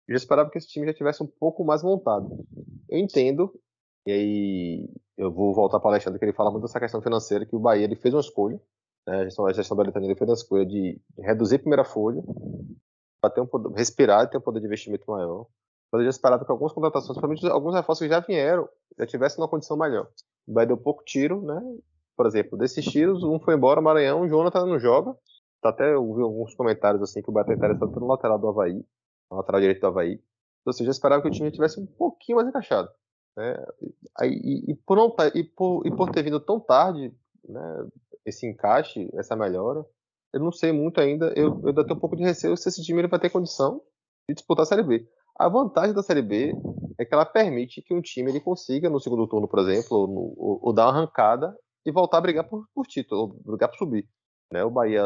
[0.09, 2.45] Eu já esperava que esse time já tivesse um pouco mais montado.
[2.89, 3.53] Eu entendo
[4.07, 7.47] e aí eu vou voltar para o Alexandre, que ele fala muito dessa questão financeira,
[7.47, 8.61] que o Bahia ele fez uma escolha,
[9.07, 12.23] né, a gestão, a gestão da Letânia fez uma escolha de, reduzir a primeira folha,
[13.21, 15.47] para ter um poder, respirar e ter um poder de investimento maior.
[15.95, 18.69] Já esperava que algumas contratações, principalmente alguns reforços que já vieram,
[18.99, 20.09] já tivessem uma condição melhor.
[20.47, 21.61] O Bahia deu pouco tiro, né?
[22.17, 25.15] Por exemplo, desses tiros, um foi embora, Maranhão, o Jonathan não joga.
[25.61, 28.49] Tá até eu vi alguns comentários assim que o Bahia está interessado pelo lateral do
[28.49, 28.85] Havaí,
[29.31, 30.21] no lateral direito do Havaí.
[30.65, 32.89] Ou seja, eu esperava que o time tivesse um pouquinho mais encaixado.
[33.37, 33.55] Né?
[34.23, 37.15] E, e, por não, tá, e, por, e por ter vindo tão tarde
[37.49, 37.87] né,
[38.25, 39.85] esse encaixe, essa melhora,
[40.33, 43.01] eu não sei muito ainda, eu, eu tenho um pouco de receio se esse time
[43.01, 43.83] ele vai ter condição
[44.29, 45.09] de disputar a Série B.
[45.43, 46.55] A vantagem da Série B
[46.97, 50.61] é que ela permite que um time ele consiga, no segundo turno, por exemplo, ou,
[50.63, 51.53] no, dar uma arrancada
[51.85, 54.09] e voltar a brigar por, por título, brigar por subir.
[54.53, 54.63] Né?
[54.63, 55.03] O Bahia,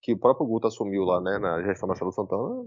[0.00, 2.64] que o próprio Guto assumiu lá né, na gestão Marcelo Santana,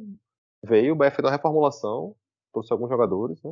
[0.63, 2.15] veio, o Bahia fez uma reformulação,
[2.53, 3.51] trouxe alguns jogadores, né?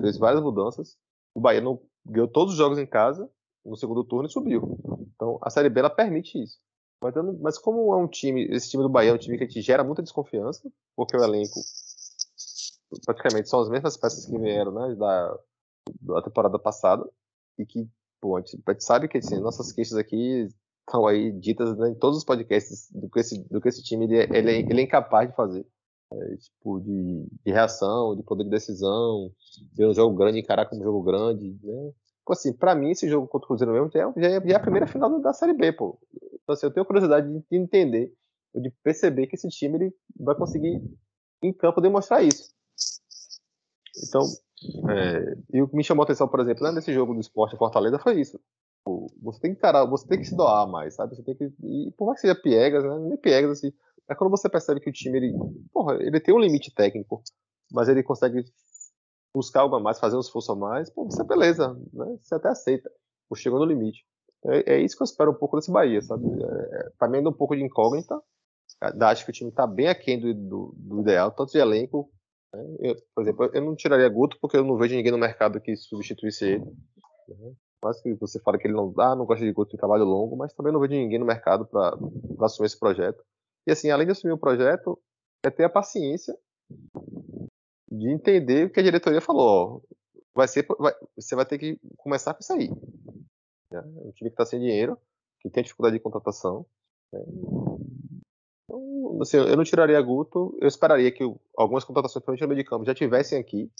[0.00, 0.96] Fez várias mudanças.
[1.34, 3.28] O Bahia não ganhou todos os jogos em casa
[3.66, 4.78] no segundo turno e subiu.
[5.14, 6.58] Então a Série B ela permite isso.
[7.02, 9.60] Mas, mas como é um time, esse time do Bahia é um time que te
[9.60, 11.60] gera muita desconfiança, porque o elenco
[13.04, 15.38] praticamente são as mesmas peças que vieram né, da,
[16.00, 17.08] da temporada passada
[17.58, 17.88] e que
[18.20, 20.48] pô, a, gente, a gente sabe que assim, nossas queixas aqui
[20.86, 24.04] estão aí ditas né, em todos os podcasts do que esse, do que esse time
[24.04, 25.66] ele, é, ele, é, ele é incapaz de fazer.
[26.12, 29.32] É, tipo, de, de, reação, de poder de decisão,
[29.72, 31.92] de um jogo grande, encarar como um jogo grande, né?
[32.24, 34.60] Pô, assim, pra mim, esse jogo contra o Cruzeiro mesmo já é, já é, a
[34.60, 35.98] primeira final da Série B, pô.
[36.14, 38.12] Então, assim, eu tenho curiosidade de entender,
[38.54, 40.82] de perceber que esse time ele vai conseguir,
[41.42, 42.52] em campo, demonstrar isso.
[43.96, 44.22] Então,
[44.90, 47.56] é, e o que me chamou a atenção, por exemplo, né, nesse jogo do esporte
[47.56, 48.38] Fortaleza foi isso.
[49.22, 51.14] Você tem que encarar, você tem que se doar mais, sabe?
[51.14, 51.44] Você tem que.
[51.62, 52.98] E por mais que seja piegas, né?
[52.98, 53.72] Nem piegas, assim.
[54.08, 55.32] É quando você percebe que o time, ele.
[55.72, 57.22] Porra, ele tem um limite técnico,
[57.70, 58.44] mas ele consegue
[59.34, 62.16] buscar algo a mais, fazer um esforço a mais, pô, você é beleza, né?
[62.20, 62.90] Você até aceita.
[63.30, 64.04] Ou chegou no limite.
[64.44, 66.24] É, é, isso que eu espero um pouco desse Bahia, sabe?
[66.26, 68.20] É, é pra mim ainda um pouco de incógnita.
[68.80, 72.10] Acho que o time tá bem aquém do, do, do ideal, tanto de elenco?
[72.80, 75.74] Eu, por exemplo, eu não tiraria Guto porque eu não vejo ninguém no mercado que
[75.76, 76.64] substituísse ele.
[77.28, 77.54] Né?
[77.82, 80.36] Mas que você fala que ele não dá, não gosta de Guto em trabalho longo,
[80.36, 81.96] mas também não vejo ninguém no mercado para
[82.40, 83.24] assumir esse projeto.
[83.66, 84.98] E assim, além de assumir o projeto,
[85.42, 86.36] é ter a paciência
[87.90, 89.82] de entender o que a diretoria falou.
[90.34, 92.68] Vai ser, vai, você vai ter que começar com isso aí.
[93.70, 93.80] Né?
[93.80, 94.98] Um time que está sem dinheiro,
[95.40, 96.64] que tem dificuldade de contratação.
[97.12, 97.20] Né?
[98.72, 101.22] Então, assim, eu não tiraria Guto, eu esperaria que
[101.56, 103.70] algumas contratações, principalmente no meio de campo, já tivessem aqui.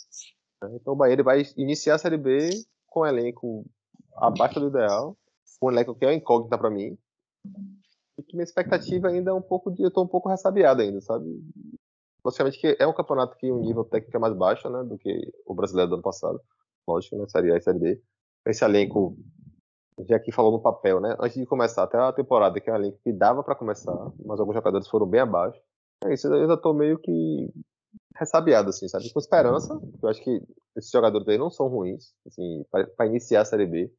[0.62, 0.70] Né?
[0.74, 2.50] Então o Bahia ele vai iniciar a Série B
[2.86, 3.64] com um elenco
[4.16, 5.16] abaixo do ideal,
[5.62, 6.98] um elenco que é incógnita para mim.
[8.18, 9.82] E que minha expectativa ainda é um pouco de.
[9.82, 11.24] Eu tô um pouco ressabiado ainda, sabe?
[12.22, 14.84] Basicamente que é um campeonato que o um nível técnico é mais baixo, né?
[14.84, 16.38] Do que o brasileiro do ano passado.
[16.86, 17.26] Lógico, né?
[17.28, 18.02] Série A e Série B.
[18.46, 19.16] Esse elenco
[20.00, 21.16] já que falou no papel, né?
[21.20, 24.40] Antes de começar até a temporada, que é uma linha que dava para começar, mas
[24.40, 25.60] alguns jogadores foram bem abaixo.
[26.04, 27.52] É isso, eu já tô meio que
[28.16, 29.12] ressabiado, assim, sabe?
[29.12, 29.78] Com esperança.
[30.02, 30.42] Eu acho que
[30.76, 33.92] esses jogadores aí não são ruins, assim, para iniciar a Série B.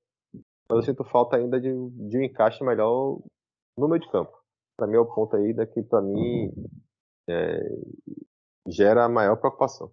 [0.69, 3.19] Mas eu sinto falta ainda de, de um encaixe melhor
[3.77, 4.31] no meio de campo.
[4.77, 6.51] Para mim é o ponto aí daqui, para mim,
[7.29, 7.59] é,
[8.67, 9.91] gera maior preocupação.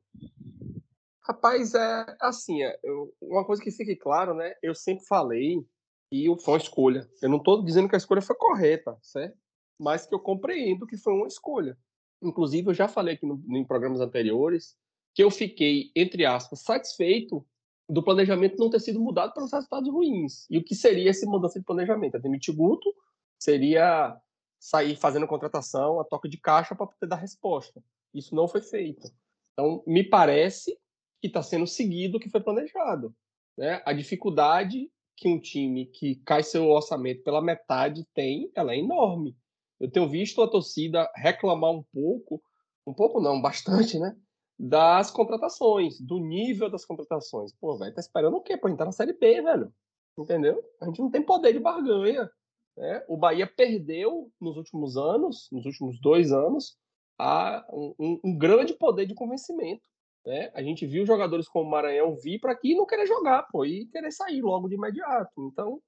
[1.22, 2.76] Rapaz, é assim, é,
[3.20, 4.54] uma coisa que fique claro, né?
[4.62, 5.64] Eu sempre falei
[6.10, 7.08] e foi uma escolha.
[7.22, 9.38] Eu não estou dizendo que a escolha foi correta, certo?
[9.78, 11.78] Mas que eu compreendo que foi uma escolha.
[12.22, 14.76] Inclusive, eu já falei aqui no, em programas anteriores
[15.14, 17.46] que eu fiquei, entre aspas, satisfeito
[17.88, 20.46] do planejamento não ter sido mudado pelos resultados ruins.
[20.48, 22.16] E o que seria essa mudança de planejamento?
[22.16, 22.94] É demitir Guto,
[23.38, 24.16] seria
[24.60, 27.82] sair fazendo contratação, a toca de caixa para poder dar resposta.
[28.14, 29.10] Isso não foi feito.
[29.52, 30.78] Então, me parece
[31.20, 33.14] que está sendo seguido o que foi planejado.
[33.56, 33.82] Né?
[33.84, 34.90] A dificuldade
[35.20, 39.36] que um time que cai seu orçamento pela metade tem, ela é enorme.
[39.78, 42.42] Eu tenho visto a torcida reclamar um pouco,
[42.86, 44.16] um pouco não, bastante, né?
[44.58, 47.52] Das contratações, do nível das contratações.
[47.52, 48.56] Pô, velho, tá esperando o quê?
[48.56, 49.72] Pô, entrar na Série B, velho.
[50.18, 50.62] Entendeu?
[50.80, 52.30] A gente não tem poder de barganha.
[52.76, 53.04] Né?
[53.06, 56.78] O Bahia perdeu nos últimos anos, nos últimos dois anos,
[57.18, 59.82] a, um, um grande poder de convencimento.
[60.24, 60.50] Né?
[60.54, 63.64] A gente viu jogadores como o Maranhão vir para aqui e não querer jogar, pô,
[63.64, 65.32] e querer sair logo de imediato.
[65.38, 65.80] Então,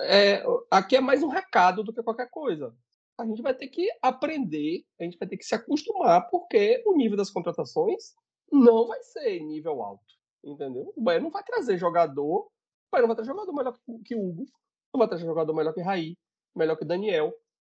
[0.00, 2.74] é, aqui é mais um recado do que qualquer coisa.
[3.18, 6.96] A gente vai ter que aprender, a gente vai ter que se acostumar, porque o
[6.96, 8.14] nível das contratações
[8.50, 10.04] não vai ser nível alto,
[10.44, 10.92] entendeu?
[10.96, 12.50] O Bahia não vai trazer jogador, o
[12.90, 14.46] Bahia não vai trazer jogador melhor que o Hugo,
[14.92, 16.16] não vai trazer jogador melhor que Raí,
[16.54, 17.32] melhor que Daniel,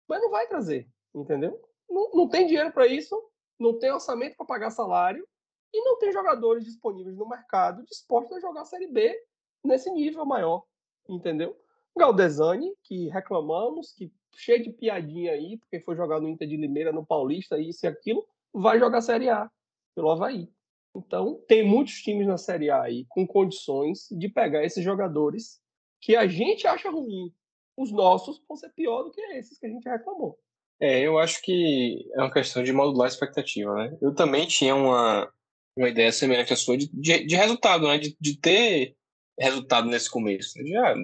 [0.07, 1.59] mas não vai trazer, entendeu?
[1.89, 3.19] Não, não tem dinheiro para isso,
[3.59, 5.27] não tem orçamento para pagar salário,
[5.73, 9.15] e não tem jogadores disponíveis no mercado dispostos a jogar a Série B
[9.63, 10.63] nesse nível maior,
[11.07, 11.57] entendeu?
[11.97, 16.91] Galdesani, que reclamamos, que cheio de piadinha aí, porque foi jogar no Inter de Limeira,
[16.91, 19.49] no Paulista, isso e aquilo, vai jogar a Série A
[19.95, 20.47] pelo Havaí.
[20.95, 25.59] Então, tem muitos times na Série A aí com condições de pegar esses jogadores
[26.01, 27.33] que a gente acha ruim.
[27.75, 30.39] Os nossos vão ser pior do que esses que a gente reclamou.
[30.79, 33.97] É, eu acho que é uma questão de modular a expectativa, né?
[33.99, 35.31] Eu também tinha uma,
[35.77, 37.97] uma ideia semelhante à sua de, de, de resultado, né?
[37.97, 38.95] De, de, ter
[39.39, 40.53] resultado nesse começo.
[40.63, 40.95] De ah,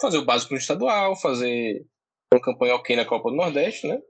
[0.00, 1.84] fazer o básico no estadual, fazer
[2.32, 4.00] uma campanha ok na Copa do Nordeste, né?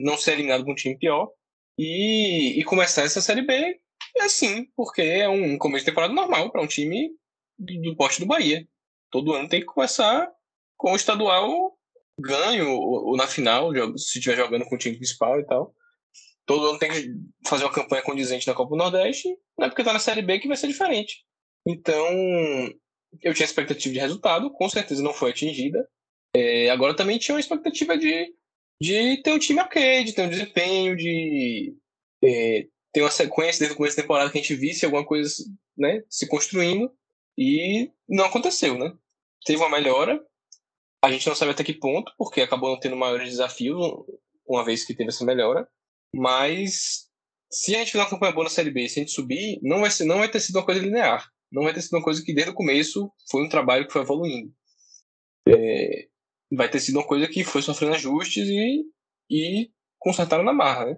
[0.00, 1.30] Não ser eliminado com um time pior.
[1.78, 3.80] E, e começar essa Série B
[4.16, 7.10] É sim, porque é um começo de temporada normal para um time
[7.58, 8.66] do, do poste do Bahia.
[9.10, 10.30] Todo ano tem que começar
[10.76, 11.76] com o estadual
[12.18, 15.74] ganho ou, ou na final, se estiver jogando com o time principal e tal.
[16.44, 17.14] Todo ano tem que
[17.46, 20.38] fazer uma campanha condizente na Copa do Nordeste, não é porque tá na Série B
[20.38, 21.24] que vai ser diferente.
[21.66, 22.06] Então,
[23.20, 25.88] eu tinha expectativa de resultado, com certeza não foi atingida.
[26.34, 28.34] É, agora também tinha uma expectativa de,
[28.80, 31.76] de ter um time ok, de ter um desempenho, de
[32.24, 35.30] é, ter uma sequência desde o começo da temporada que a gente visse alguma coisa
[35.76, 36.90] né, se construindo.
[37.36, 38.92] E não aconteceu, né?
[39.44, 40.22] Teve uma melhora.
[41.02, 43.78] A gente não sabe até que ponto, porque acabou não tendo maiores desafios
[44.46, 45.66] uma vez que teve essa melhora.
[46.14, 47.08] Mas
[47.50, 49.80] se a gente fizer uma campanha boa na Série B, se a gente subir, não
[49.80, 51.28] vai, ser, não vai ter sido uma coisa linear.
[51.50, 54.02] Não vai ter sido uma coisa que desde o começo foi um trabalho que foi
[54.02, 54.52] evoluindo.
[55.46, 56.08] É,
[56.50, 58.84] vai ter sido uma coisa que foi sofrendo ajustes e,
[59.30, 60.96] e consertaram na marra, né?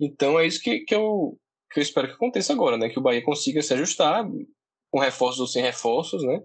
[0.00, 1.38] Então é isso que, que, eu,
[1.72, 2.88] que eu espero que aconteça agora, né?
[2.88, 4.24] Que o Bahia consiga se ajustar,
[4.90, 6.40] com reforços ou sem reforços, né?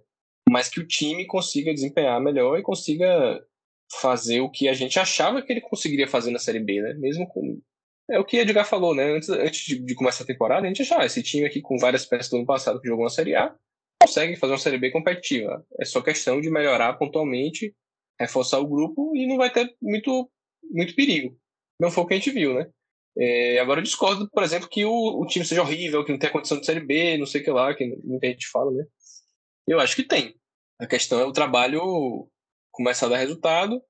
[0.49, 3.39] Mas que o time consiga desempenhar melhor e consiga
[3.99, 6.93] fazer o que a gente achava que ele conseguiria fazer na Série B, né?
[6.95, 7.61] Mesmo com.
[8.11, 9.15] É o que Edgar falou, né?
[9.15, 11.77] Antes, antes de, de começar a temporada, a gente achava ah, esse time aqui com
[11.77, 13.55] várias peças do ano passado que jogou na Série A
[14.01, 15.65] consegue fazer uma Série B competitiva.
[15.79, 17.73] É só questão de melhorar pontualmente,
[18.19, 20.29] reforçar o grupo e não vai ter muito,
[20.63, 21.37] muito perigo.
[21.79, 22.69] Não foi o que a gente viu, né?
[23.17, 26.31] É, agora eu discordo, por exemplo, que o, o, time seja horrível, que não tenha
[26.31, 28.85] condição de Série B, não sei o que lá, que muita gente fala, né?
[29.67, 30.35] Eu acho que tem.
[30.79, 32.27] A questão é o trabalho
[32.71, 33.81] começar a dar resultado.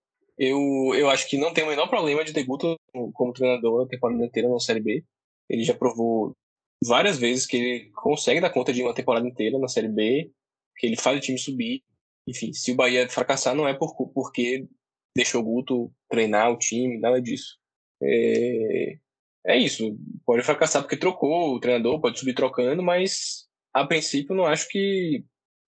[0.44, 2.76] Eu, eu acho que não tem o menor problema de ter Guto
[3.14, 5.06] como treinador a temporada inteira na Série B.
[5.48, 6.36] Ele já provou
[6.84, 10.32] várias vezes que ele consegue dar conta de uma temporada inteira na Série B,
[10.78, 11.84] que ele faz o time subir.
[12.28, 14.68] Enfim, se o Bahia fracassar, não é por, porque
[15.16, 17.60] deixou o Guto treinar o time, nada disso.
[18.02, 18.98] É,
[19.46, 19.96] é isso.
[20.26, 25.24] Pode fracassar porque trocou o treinador, pode subir trocando, mas a princípio não acho que,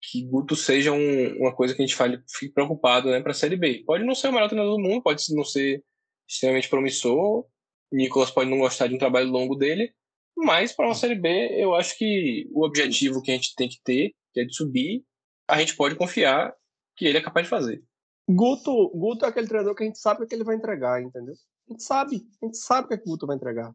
[0.10, 3.36] que Guto seja um, uma coisa que a gente fale, fique preocupado né, para a
[3.36, 3.84] Série B.
[3.86, 5.84] Pode não ser o melhor treinador do mundo, pode não ser
[6.28, 7.46] extremamente promissor.
[7.92, 9.94] Nicolas pode não gostar de um trabalho longo dele,
[10.36, 13.80] mas para uma Série B, eu acho que o objetivo que a gente tem que
[13.84, 15.06] ter, que é de subir,
[15.48, 16.54] a gente pode confiar
[16.98, 17.84] que ele é capaz de fazer.
[18.28, 21.36] Guto, Guto é aquele treinador que a gente sabe que ele vai entregar, entendeu?
[21.70, 23.74] A gente sabe, a gente sabe o que, é que o Guto vai entregar.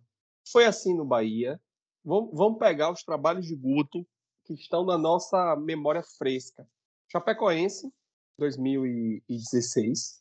[0.50, 1.60] Foi assim no Bahia.
[2.04, 4.06] Vamos pegar os trabalhos de Guto
[4.48, 6.66] que estão na nossa memória fresca.
[7.10, 7.92] Chapecoense,
[8.38, 10.20] 2016.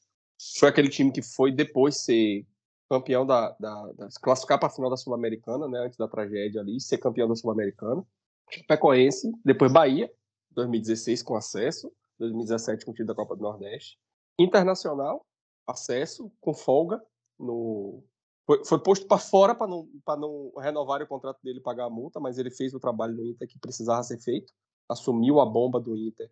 [0.60, 2.46] Foi aquele time que foi depois ser
[2.90, 6.80] campeão da, da, da classificar para a final da Sul-Americana, né, antes da tragédia ali,
[6.80, 8.06] ser campeão da Sul-Americana.
[8.50, 10.12] Chapecoense, depois Bahia,
[10.52, 13.98] 2016 com acesso, 2017 com o time da Copa do Nordeste.
[14.40, 15.26] Internacional,
[15.66, 17.02] acesso com folga
[17.40, 18.04] no
[18.48, 21.86] foi, foi posto para fora para não para não renovar o contrato dele e pagar
[21.86, 24.54] a multa, mas ele fez o trabalho no Inter que precisava ser feito,
[24.88, 26.32] assumiu a bomba do Inter,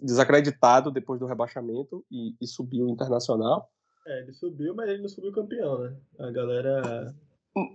[0.00, 3.70] desacreditado depois do rebaixamento e, e subiu o Internacional.
[4.06, 5.96] É, ele subiu, mas ele não subiu campeão, né?
[6.18, 7.14] A galera.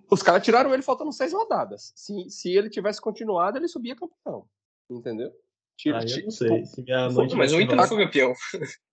[0.09, 1.93] Os caras tiraram ele faltando seis rodadas.
[1.95, 4.49] Se, se ele tivesse continuado, ele subia campeão.
[4.89, 5.31] Entendeu?
[5.77, 6.65] Tira, Aí eu não sei.
[6.65, 8.33] Se minha mãe mas o Inter não foi campeão.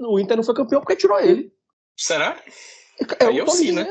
[0.00, 1.54] O Inter não foi campeão porque tirou ele.
[1.96, 2.42] Será?
[3.20, 3.86] É, eu, eu sim, né?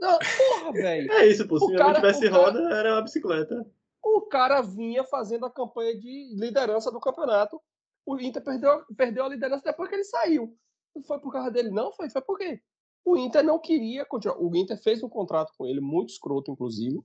[0.00, 1.12] Não, porra, velho.
[1.12, 1.58] É isso, pô.
[1.58, 3.66] Se minha mãe tivesse roda, era uma bicicleta.
[4.02, 7.60] O cara vinha fazendo a campanha de liderança do campeonato.
[8.06, 10.56] O Inter perdeu, perdeu a liderança depois que ele saiu.
[10.94, 11.92] Não foi por causa dele, não?
[11.92, 12.60] Foi, foi por quê?
[13.04, 14.38] O Inter não queria continuar.
[14.40, 17.00] O Inter fez um contrato com ele, muito escroto, inclusive.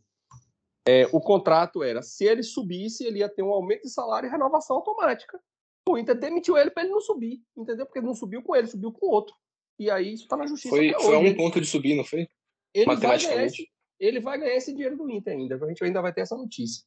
[0.87, 4.31] É, o contrato era: se ele subisse, ele ia ter um aumento de salário e
[4.31, 5.39] renovação automática.
[5.87, 7.85] O Inter demitiu ele para ele não subir, entendeu?
[7.85, 9.35] Porque ele não subiu com ele, subiu com outro.
[9.77, 10.75] E aí isso está na justiça.
[10.75, 12.27] Foi, foi a um ponto de subir, não foi?
[12.73, 13.69] Ele vai, esse,
[13.99, 15.55] ele vai ganhar esse dinheiro do Inter ainda.
[15.55, 16.83] A gente ainda vai ter essa notícia.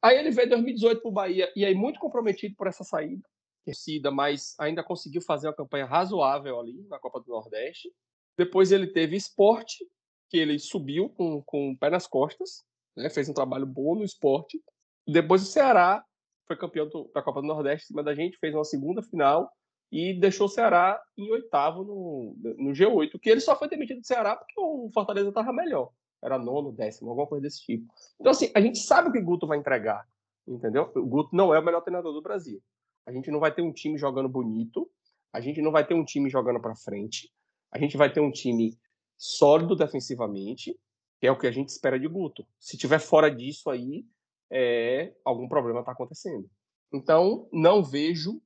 [0.00, 3.22] Aí ele veio em 2018 para o Bahia e aí muito comprometido por essa saída
[3.64, 7.92] torcida, mas ainda conseguiu fazer uma campanha razoável ali na Copa do Nordeste.
[8.36, 9.86] Depois ele teve esporte,
[10.28, 12.64] que ele subiu com, com o pé nas costas,
[12.96, 13.08] né?
[13.10, 14.60] fez um trabalho bom no esporte.
[15.06, 16.04] Depois o Ceará
[16.46, 19.50] foi campeão do, da Copa do Nordeste em cima da gente, fez uma segunda final
[19.92, 24.06] e deixou o Ceará em oitavo no, no G8, que ele só foi demitido do
[24.06, 25.90] Ceará porque o Fortaleza estava melhor.
[26.24, 27.92] Era nono, décimo, alguma coisa desse tipo.
[28.18, 30.08] Então, assim, a gente sabe o que o Guto vai entregar,
[30.48, 30.90] entendeu?
[30.96, 32.62] O Guto não é o melhor treinador do Brasil.
[33.04, 34.90] A gente não vai ter um time jogando bonito,
[35.30, 37.30] a gente não vai ter um time jogando para frente,
[37.70, 38.78] a gente vai ter um time
[39.18, 40.78] sólido defensivamente,
[41.20, 42.46] que é o que a gente espera de Guto.
[42.58, 44.06] Se tiver fora disso aí,
[44.50, 46.48] é, algum problema está acontecendo.
[46.92, 48.40] Então, não vejo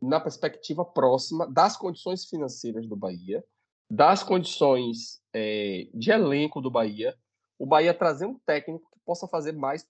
[0.00, 3.44] na perspectiva próxima das condições financeiras do Bahia,
[3.90, 7.16] das condições é, de elenco do Bahia,
[7.58, 9.86] o Bahia trazer um técnico que possa fazer mais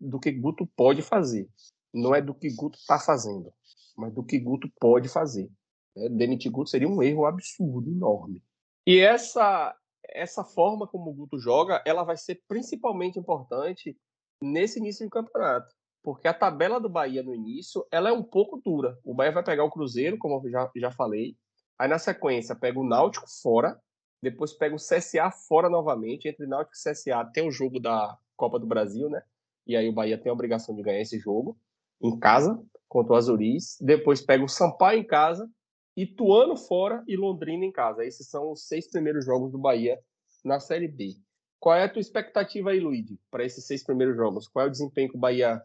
[0.00, 1.48] do que Guto pode fazer.
[1.92, 3.52] Não é do que Guto está fazendo,
[3.96, 5.50] mas do que Guto pode fazer.
[5.96, 8.42] É, demitir Guto seria um erro absurdo, enorme.
[8.86, 9.76] E essa
[10.14, 13.96] essa forma como o Guto joga, ela vai ser principalmente importante
[14.40, 15.74] nesse início de campeonato.
[16.02, 18.98] Porque a tabela do Bahia no início, ela é um pouco dura.
[19.04, 21.36] O Bahia vai pegar o Cruzeiro, como eu já, já falei.
[21.78, 23.80] Aí na sequência pega o Náutico fora,
[24.20, 26.28] depois pega o CSA fora novamente.
[26.28, 29.22] Entre Náutico e CSA tem o jogo da Copa do Brasil, né?
[29.66, 31.56] E aí o Bahia tem a obrigação de ganhar esse jogo
[32.00, 33.78] em casa contra o Azuris.
[33.80, 35.48] Depois pega o Sampaio em casa
[35.96, 38.04] Ituano fora e Londrina em casa.
[38.04, 39.98] Esses são os seis primeiros jogos do Bahia
[40.44, 41.16] na Série B.
[41.60, 44.48] Qual é a tua expectativa aí, Luigi, para esses seis primeiros jogos?
[44.48, 45.62] Qual é o desempenho que o Bahia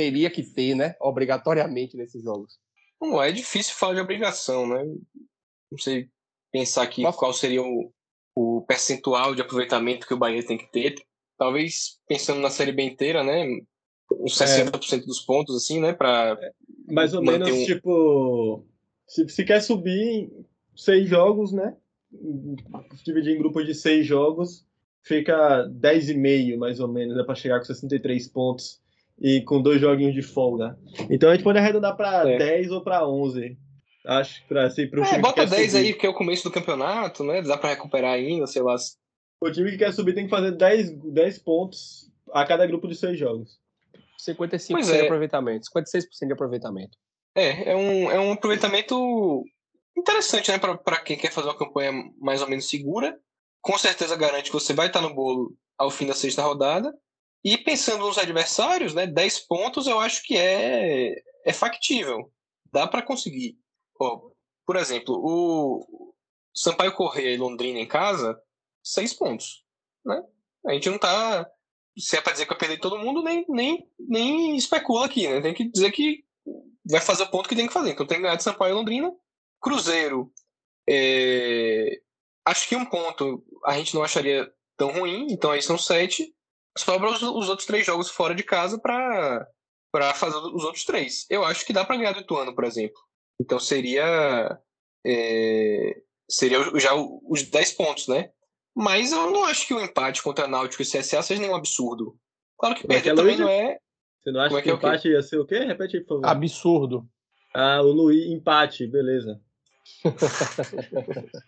[0.00, 2.58] teria que ter, né, obrigatoriamente nesses jogos?
[2.98, 4.82] Bom, é difícil falar de obrigação, né?
[5.70, 6.08] Não sei
[6.50, 7.18] pensar aqui Nossa.
[7.18, 7.92] qual seria o,
[8.34, 10.94] o percentual de aproveitamento que o Bahia tem que ter.
[11.36, 13.46] Talvez pensando na Série B inteira, né?
[14.10, 15.06] Uns 60% é.
[15.06, 15.92] dos pontos, assim, né?
[15.92, 16.52] Para é,
[16.92, 17.64] mais ou menos, um...
[17.66, 18.64] tipo,
[19.06, 20.30] se, se quer subir
[20.74, 21.76] seis jogos, né?
[23.04, 24.66] Dividir em grupos de seis jogos,
[25.02, 28.80] fica 10,5 mais ou menos, né, para chegar com 63 pontos
[29.20, 30.78] e com dois joguinhos de folga.
[31.10, 32.38] Então a gente pode arredondar para é.
[32.38, 33.56] 10 ou para 11.
[34.06, 35.84] Acho para assim, pro é, bota 10 subir.
[35.84, 37.42] aí, porque é o começo do campeonato, né?
[37.42, 38.74] Dá para recuperar ainda, sei lá.
[39.40, 42.94] O time que quer subir tem que fazer 10, 10 pontos a cada grupo de
[42.94, 43.58] seis jogos.
[44.26, 44.98] 55% é.
[44.98, 46.96] de aproveitamento, 56% de aproveitamento.
[47.34, 49.44] É, é um, é um aproveitamento
[49.96, 53.18] interessante, né, para quem quer fazer uma campanha mais ou menos segura.
[53.62, 56.92] Com certeza garante que você vai estar no bolo ao fim da sexta rodada.
[57.44, 61.14] E pensando nos adversários, né, 10 pontos eu acho que é,
[61.44, 62.30] é factível.
[62.70, 63.58] Dá para conseguir.
[63.98, 64.30] Ó,
[64.66, 66.14] por exemplo, o
[66.54, 68.40] Sampaio Correia e Londrina em casa,
[68.84, 69.64] 6 pontos.
[70.04, 70.22] Né?
[70.66, 71.50] A gente não tá.
[71.98, 75.40] Se é para dizer que vai perder todo mundo, nem, nem, nem especula aqui, né?
[75.40, 76.24] Tem que dizer que
[76.88, 77.90] vai fazer o ponto que tem que fazer.
[77.90, 79.12] Então tem que ganhar de Sampaio e Londrina.
[79.60, 80.32] Cruzeiro,
[80.88, 82.00] é...
[82.44, 86.34] acho que um ponto a gente não acharia tão ruim, então aí são sete.
[86.80, 89.46] Sobra os, os outros três jogos fora de casa para
[89.92, 91.26] para fazer os outros três.
[91.28, 93.00] Eu acho que dá para ganhar do Ituano, por exemplo.
[93.40, 94.58] Então seria
[95.04, 96.00] é...
[96.28, 98.30] seria já os 10 pontos, né?
[98.74, 102.16] Mas eu não acho que o empate contra Náutico e CSA seja nenhum absurdo.
[102.56, 103.78] Claro que perder também não é
[104.22, 105.60] você não acha é que, que é empate ia ser o quê?
[105.60, 106.26] Repete aí, por favor.
[106.26, 107.08] Absurdo.
[107.54, 109.40] Ah, o Luiz, empate, beleza.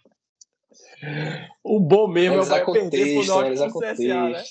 [1.62, 4.42] o bom mesmo é o perder pro Náutico CSA, né?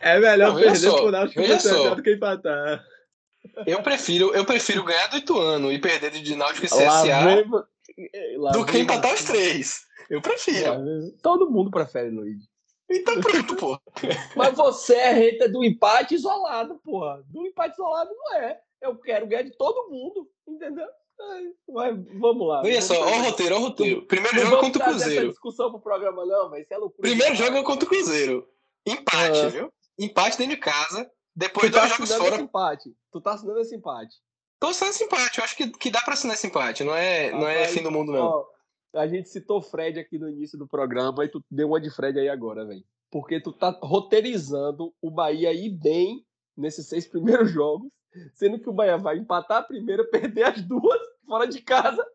[0.00, 2.82] É melhor não, perder pro Náutico do que empatar.
[3.66, 7.50] Eu prefiro, eu prefiro ganhar do Ituano e perder de Náutico e CSA vem,
[8.52, 9.82] do que empatar os três.
[10.08, 10.72] Eu prefiro.
[11.22, 12.38] Todo mundo prefere, Luiz.
[12.90, 13.80] Então pronto, pô.
[14.34, 17.22] Mas você é hater do empate isolado, porra.
[17.28, 18.58] Do empate isolado não é.
[18.82, 20.88] Eu quero ganhar de todo mundo, entendeu?
[21.68, 22.62] Mas vamos lá.
[22.62, 24.02] Olha só, ó o roteiro, ó o roteiro.
[24.06, 25.20] Primeiro não jogo contra o Cruzeiro.
[25.20, 27.08] Essa discussão pro programa, não, mas isso é loucura.
[27.08, 28.48] Primeiro jogo é contra o Cruzeiro.
[28.86, 29.48] Empate, ah.
[29.48, 29.72] viu?
[29.98, 31.10] Empate dentro de casa.
[31.34, 32.34] Depois tu dois tá jogos fora.
[32.34, 32.96] Esse empate.
[33.12, 34.16] Tu tá assinando esse empate.
[34.58, 35.38] Tô assinando esse empate.
[35.38, 36.84] Eu acho que, que dá pra assinar esse empate.
[36.84, 38.20] Não é, ah, não é fim do mundo, não.
[38.20, 38.46] Ó,
[38.94, 42.18] a gente citou Fred aqui no início do programa e tu deu uma de Fred
[42.18, 46.24] aí agora, velho porque tu tá roteirizando o Bahia ir bem
[46.56, 47.90] nesses seis primeiros jogos,
[48.34, 52.06] sendo que o Bahia vai empatar a primeira, perder as duas fora de casa.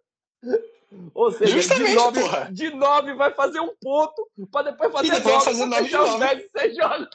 [1.13, 2.21] Ou seja, de nove,
[2.51, 6.19] de nove vai fazer um ponto para depois fazer e depois nove, fazer nove de
[6.19, 7.07] 10 seis jogos.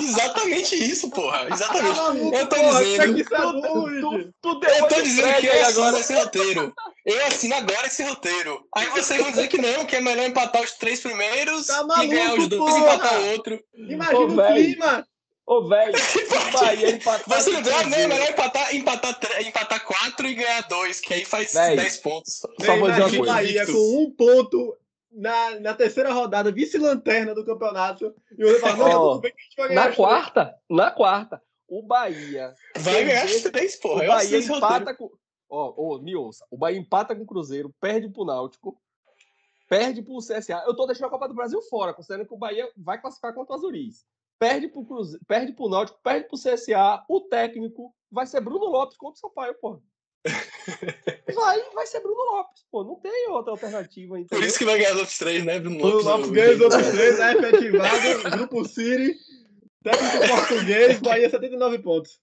[0.00, 1.46] Exatamente isso, porra.
[1.50, 1.98] Exatamente.
[2.34, 3.24] eu tô porra, dizendo.
[3.24, 6.00] Tu, tu, tu eu tô dizendo que eu assino agora.
[6.00, 6.74] esse roteiro.
[7.04, 8.64] Eu assino agora esse roteiro.
[8.74, 12.04] Aí vocês vão dizer que não, que é melhor empatar os três primeiros tá maluco,
[12.04, 13.60] e ganhar os dois e empatar o outro.
[13.74, 15.06] Imagina Ô, o clima.
[15.48, 15.94] Ô, velho,
[16.52, 17.40] Bahia empatar.
[17.40, 21.54] Você não ganha, é melhor empatar, empatar, empatar quatro e ganhar dois, que aí faz
[21.54, 22.34] véio, 10 pontos.
[22.34, 23.32] Só vou dizer uma coisa.
[23.32, 24.76] Bahia com um ponto
[25.10, 28.14] na, na terceira rodada, vice-lanterna do campeonato.
[28.36, 29.88] E o fala, não, oh, bem que a gente vai ganhar.
[29.88, 32.54] Na quarta, na quarta, o Bahia.
[32.76, 34.04] Vai ganhar as três, porra.
[34.04, 35.10] O Bahia empata com.
[35.48, 36.44] Ó, oh, oh, me ouça.
[36.50, 38.78] O Bahia empata com o Cruzeiro, perde pro Náutico,
[39.66, 40.62] perde pro CSA.
[40.66, 43.54] Eu tô deixando a Copa do Brasil fora, considerando que o Bahia vai classificar contra
[43.54, 44.04] o Azuris
[44.38, 45.18] perde pro, Cruze...
[45.26, 49.54] perde pro Náutico, perde pro CSA, o técnico vai ser Bruno Lopes contra o Sampaio,
[49.60, 49.80] pô.
[51.34, 52.84] Vai, vai ser Bruno Lopes, pô.
[52.84, 54.18] Não tem outra alternativa.
[54.18, 54.38] Entendeu?
[54.38, 55.58] Por isso que vai ganhar os outros três, né?
[55.58, 58.30] Bruno Lopes, Bruno Lopes ganha os outros três, é efetivado.
[58.36, 59.16] Grupo City,
[59.82, 62.20] técnico português, Bahia 79 pontos.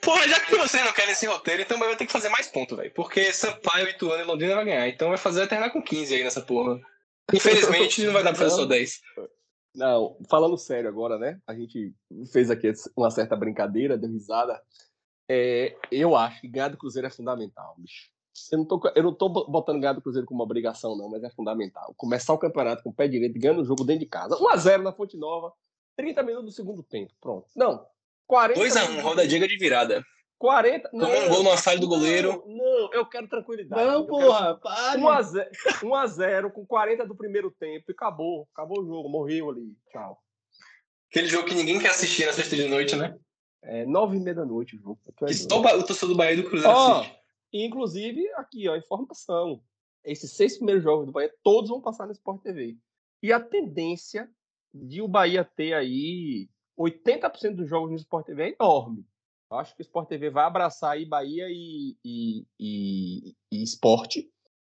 [0.00, 2.76] Porra, já que vocês não querem esse roteiro, então vai ter que fazer mais pontos,
[2.76, 2.92] velho.
[2.94, 4.88] Porque Sampaio, Ituano e Londrina vai ganhar.
[4.88, 6.78] Então vai fazer terminar com 15 aí nessa porra.
[7.32, 9.00] Infelizmente não vai dar pra fazer só 10.
[9.74, 11.40] Não, falando sério agora, né?
[11.46, 11.92] A gente
[12.32, 14.60] fez aqui uma certa brincadeira, deu risada.
[15.28, 18.10] É, eu acho que ganhar do Cruzeiro é fundamental, bicho.
[18.50, 21.30] Eu não, tô, eu não tô botando ganhar do Cruzeiro como obrigação, não, mas é
[21.30, 21.94] fundamental.
[21.96, 24.36] Começar o campeonato com o pé direito, ganhando o jogo dentro de casa.
[24.36, 25.52] 1x0 na Fonte Nova,
[25.96, 27.12] 30 minutos do segundo tempo.
[27.20, 27.46] Pronto.
[27.54, 27.86] Não.
[28.26, 30.02] 40 2x1, roda diga de virada.
[30.44, 30.90] 40.
[30.90, 32.44] Tomou um gol numa falha do goleiro.
[32.46, 33.82] Não, não, eu quero tranquilidade.
[33.82, 35.00] Não, porra, pare.
[35.00, 38.46] 1x0 com 40 do primeiro tempo e acabou.
[38.52, 39.74] Acabou o jogo, morreu ali.
[39.90, 40.18] Tchau.
[41.10, 43.16] Aquele jogo que ninguém quer assistir na sexta de noite, né?
[43.62, 45.00] É, 9 e meia da noite o jogo.
[45.16, 47.18] Que só o torcedor do Bahia e do Cruzeiro Ó, assiste.
[47.50, 49.62] Inclusive, aqui, ó, informação.
[50.04, 52.76] Esses seis primeiros jogos do Bahia, todos vão passar no Sport TV.
[53.22, 54.28] E a tendência
[54.74, 59.06] de o Bahia ter aí 80% dos jogos no Sport TV é enorme.
[59.50, 64.16] Eu acho que o Sport TV vai abraçar aí Bahia e, e, e, e Sport,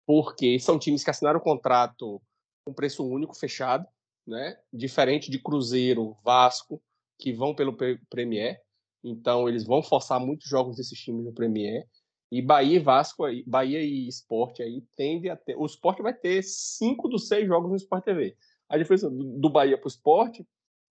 [0.05, 2.21] porque são times que assinaram o contrato
[2.65, 3.87] com preço único, fechado,
[4.27, 4.57] né?
[4.71, 6.81] Diferente de Cruzeiro, Vasco,
[7.17, 8.61] que vão pelo Pre- Premier.
[9.03, 11.87] Então, eles vão forçar muitos jogos desses times no Premier.
[12.31, 15.55] E Bahia e Vasco aí, Bahia e Sport aí tende a ter.
[15.57, 18.37] O Sport vai ter cinco dos seis jogos no Sport TV.
[18.69, 20.39] A diferença do Bahia para o Sport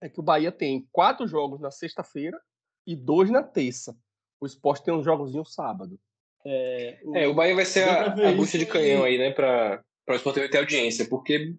[0.01, 2.39] é que o Bahia tem quatro jogos na sexta-feira
[2.85, 3.95] e dois na terça.
[4.39, 5.99] O Sport tem um jogozinho sábado.
[6.45, 9.83] É, o- É, o Bahia vai ser a, a bucha de canhão aí, né, pra,
[10.05, 11.53] pra o Sport TV ter audiência, porque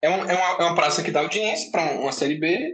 [0.00, 2.72] é, um- é uma, é uma praça que dá audiência pra uma Série B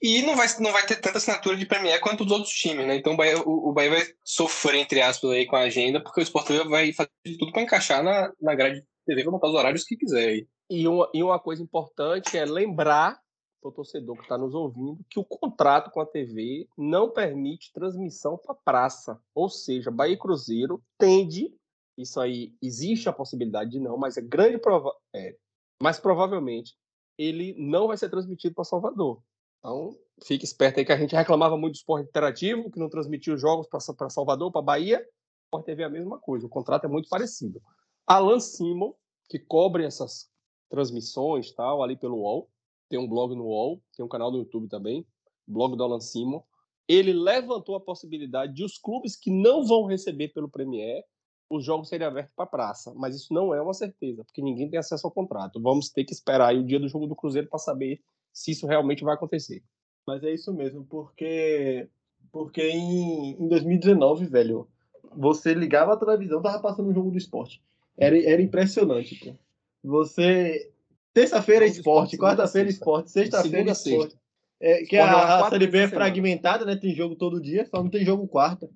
[0.00, 2.94] e não vai, não vai ter tanta assinatura de Premier quanto os outros times, né?
[2.96, 6.20] Então o Bahia, o, o Bahia vai sofrer, entre aspas, aí com a agenda, porque
[6.20, 9.32] o Sport TV vai fazer de tudo pra encaixar na, na grade de TV, vai
[9.32, 10.46] botar os horários que quiser aí.
[10.70, 13.20] E uma, e uma coisa importante é lembrar
[13.62, 17.72] para o torcedor que está nos ouvindo que o contrato com a TV não permite
[17.72, 19.18] transmissão para praça.
[19.32, 21.54] Ou seja, Bahia e Cruzeiro tende,
[21.96, 25.36] isso aí existe a possibilidade de não, mas é grande prova é,
[25.80, 26.74] mas provavelmente
[27.16, 29.22] ele não vai ser transmitido para Salvador.
[29.60, 33.34] Então, fique esperto aí que a gente reclamava muito do esporte interativo, que não transmitia
[33.34, 34.98] os jogos para Salvador, para Bahia.
[34.98, 37.62] O Sport TV é a mesma coisa, o contrato é muito parecido.
[38.06, 38.92] Alan Simon,
[39.28, 40.28] que cobre essas
[40.68, 42.50] transmissões tal, ali pelo UOL.
[42.92, 45.06] Tem um blog no UOL, tem um canal no YouTube também,
[45.48, 46.42] blog do Alan Simon.
[46.86, 51.02] Ele levantou a possibilidade de os clubes que não vão receber pelo Premier
[51.48, 54.78] os jogos serem abertos para praça, mas isso não é uma certeza, porque ninguém tem
[54.78, 55.58] acesso ao contrato.
[55.58, 57.98] Vamos ter que esperar o dia do jogo do Cruzeiro para saber
[58.30, 59.62] se isso realmente vai acontecer.
[60.06, 61.88] Mas é isso mesmo, porque
[62.30, 64.68] porque em, em 2019, velho,
[65.16, 67.62] você ligava a televisão, tava passando um jogo do esporte.
[67.96, 69.34] Era, era impressionante, pô.
[69.82, 70.71] Você.
[71.14, 74.12] Terça-feira é Jogo do esporte, quarta-feira esporte, sexta-feira a esporte.
[74.12, 74.22] sexta.
[74.60, 76.76] É, que Esporte joga a, a Série B é fragmentada, né?
[76.76, 78.70] Tem jogo todo dia, só não tem jogo quarta,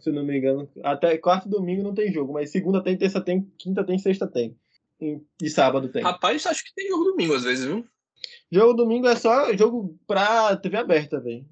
[0.00, 0.68] se eu não me engano.
[0.82, 4.26] Até quarta e domingo não tem jogo, mas segunda tem, terça tem, quinta tem, sexta
[4.26, 4.56] tem.
[5.00, 6.02] E, e sábado tem.
[6.02, 7.86] Rapaz, acho que tem jogo domingo às vezes, viu?
[8.50, 11.46] Jogo domingo é só jogo pra TV aberta, velho.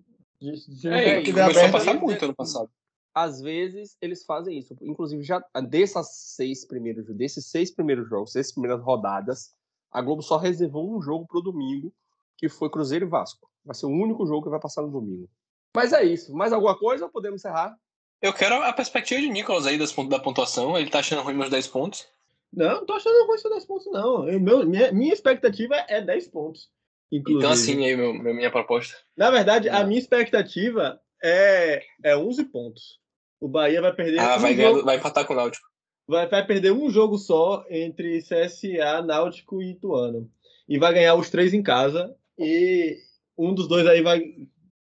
[0.85, 2.69] É, TV começou a aberta, passar muito ano passado.
[3.15, 4.77] Às vezes eles fazem isso.
[4.83, 9.53] Inclusive, já dessas seis primeiros, desses seis primeiros jogos, seis primeiras rodadas,
[9.91, 11.93] a Globo só reservou um jogo pro domingo,
[12.37, 13.49] que foi Cruzeiro e Vasco.
[13.65, 15.29] Vai ser o único jogo que vai passar no domingo.
[15.75, 16.35] Mas é isso.
[16.35, 17.77] Mais alguma coisa ou podemos encerrar?
[18.23, 20.77] Eu quero a perspectiva de Nicolas aí das, da pontuação.
[20.77, 22.07] Ele tá achando ruim meus 10 pontos.
[22.53, 24.29] Não, não tô achando ruim ser 10 pontos, não.
[24.29, 26.69] Eu- meu- minha, minha expectativa é 10 pontos.
[27.13, 27.39] Inclusive.
[27.45, 28.97] Então, assim, aí, meu, meu- minha proposta.
[29.17, 32.99] Na verdade, a minha expectativa é, é 11 pontos.
[33.41, 35.68] O Bahia vai perder, Ah, um vai, ganhar, vai empatar com o Náutico.
[36.09, 40.31] Vai, vai perder um jogo só entre CSA, Náutico e Ituano.
[40.69, 42.15] E vai ganhar os três em casa.
[42.39, 42.97] E
[43.37, 44.23] um dos dois aí vai.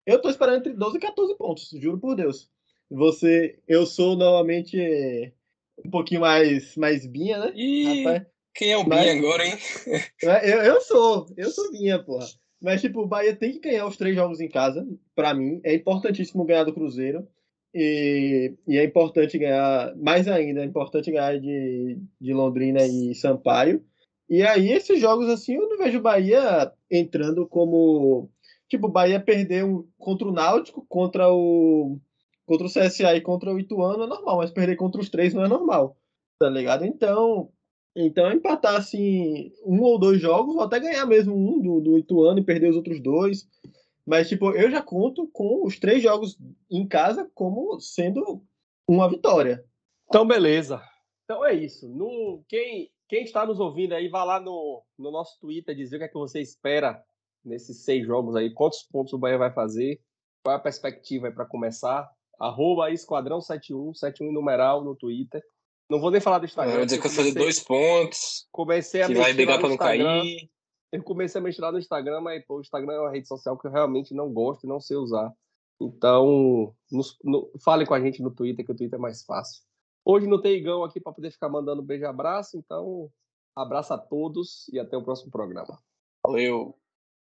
[0.06, 2.48] Eu tô esperando entre 12 e 14 pontos, juro por Deus.
[2.90, 3.58] Você.
[3.68, 5.32] Eu sou novamente
[5.84, 7.52] um pouquinho mais, mais binha, né?
[7.54, 9.54] Ih, Rapaz, quem é o Mas- Binha agora, hein?
[10.22, 12.26] Eu, eu sou, eu sou minha, porra.
[12.60, 15.60] Mas, tipo, o Bahia tem que ganhar os três jogos em casa, pra mim.
[15.64, 17.26] É importantíssimo ganhar do Cruzeiro.
[17.74, 23.84] E, e é importante ganhar, mais ainda, é importante ganhar de, de Londrina e Sampaio.
[24.28, 28.30] E aí, esses jogos, assim, eu não vejo o Bahia entrando como.
[28.68, 31.98] Tipo, Bahia perder um, contra o Náutico, contra o.
[32.46, 35.44] Contra o CSA e contra o Ituano é normal, mas perder contra os três não
[35.44, 35.96] é normal.
[36.38, 36.84] Tá ligado?
[36.84, 37.50] Então,
[37.94, 42.38] então, empatar assim, um ou dois jogos, ou até ganhar mesmo um do, do Ituano
[42.38, 43.48] e perder os outros dois.
[44.10, 46.36] Mas, tipo, eu já conto com os três jogos
[46.68, 48.42] em casa como sendo
[48.84, 49.64] uma vitória.
[50.08, 50.82] Então, beleza.
[51.22, 51.88] Então é isso.
[51.88, 55.98] No, quem, quem está nos ouvindo aí, vá lá no, no nosso Twitter dizer o
[56.00, 57.00] que é que você espera
[57.44, 60.00] nesses seis jogos aí, quantos pontos o Bahia vai fazer,
[60.42, 62.10] qual é a perspectiva aí para começar.
[62.36, 65.40] Arroba aí Esquadrão71, 71 em numeral no Twitter.
[65.88, 66.78] Não vou nem falar do Instagram.
[66.78, 69.76] Vai dizer que porque vai fazer dois pontos, Comecei a que vai brigar no não
[69.76, 70.50] cair.
[70.92, 73.66] Eu comecei a mexer no Instagram, mas pô, o Instagram é uma rede social que
[73.66, 75.32] eu realmente não gosto e não sei usar.
[75.80, 79.62] Então, nos, no, fale com a gente no Twitter, que o Twitter é mais fácil.
[80.04, 83.10] Hoje não tem Igão aqui para poder ficar mandando beijo e abraço, então
[83.54, 85.78] abraço a todos e até o próximo programa.
[86.24, 86.79] Valeu!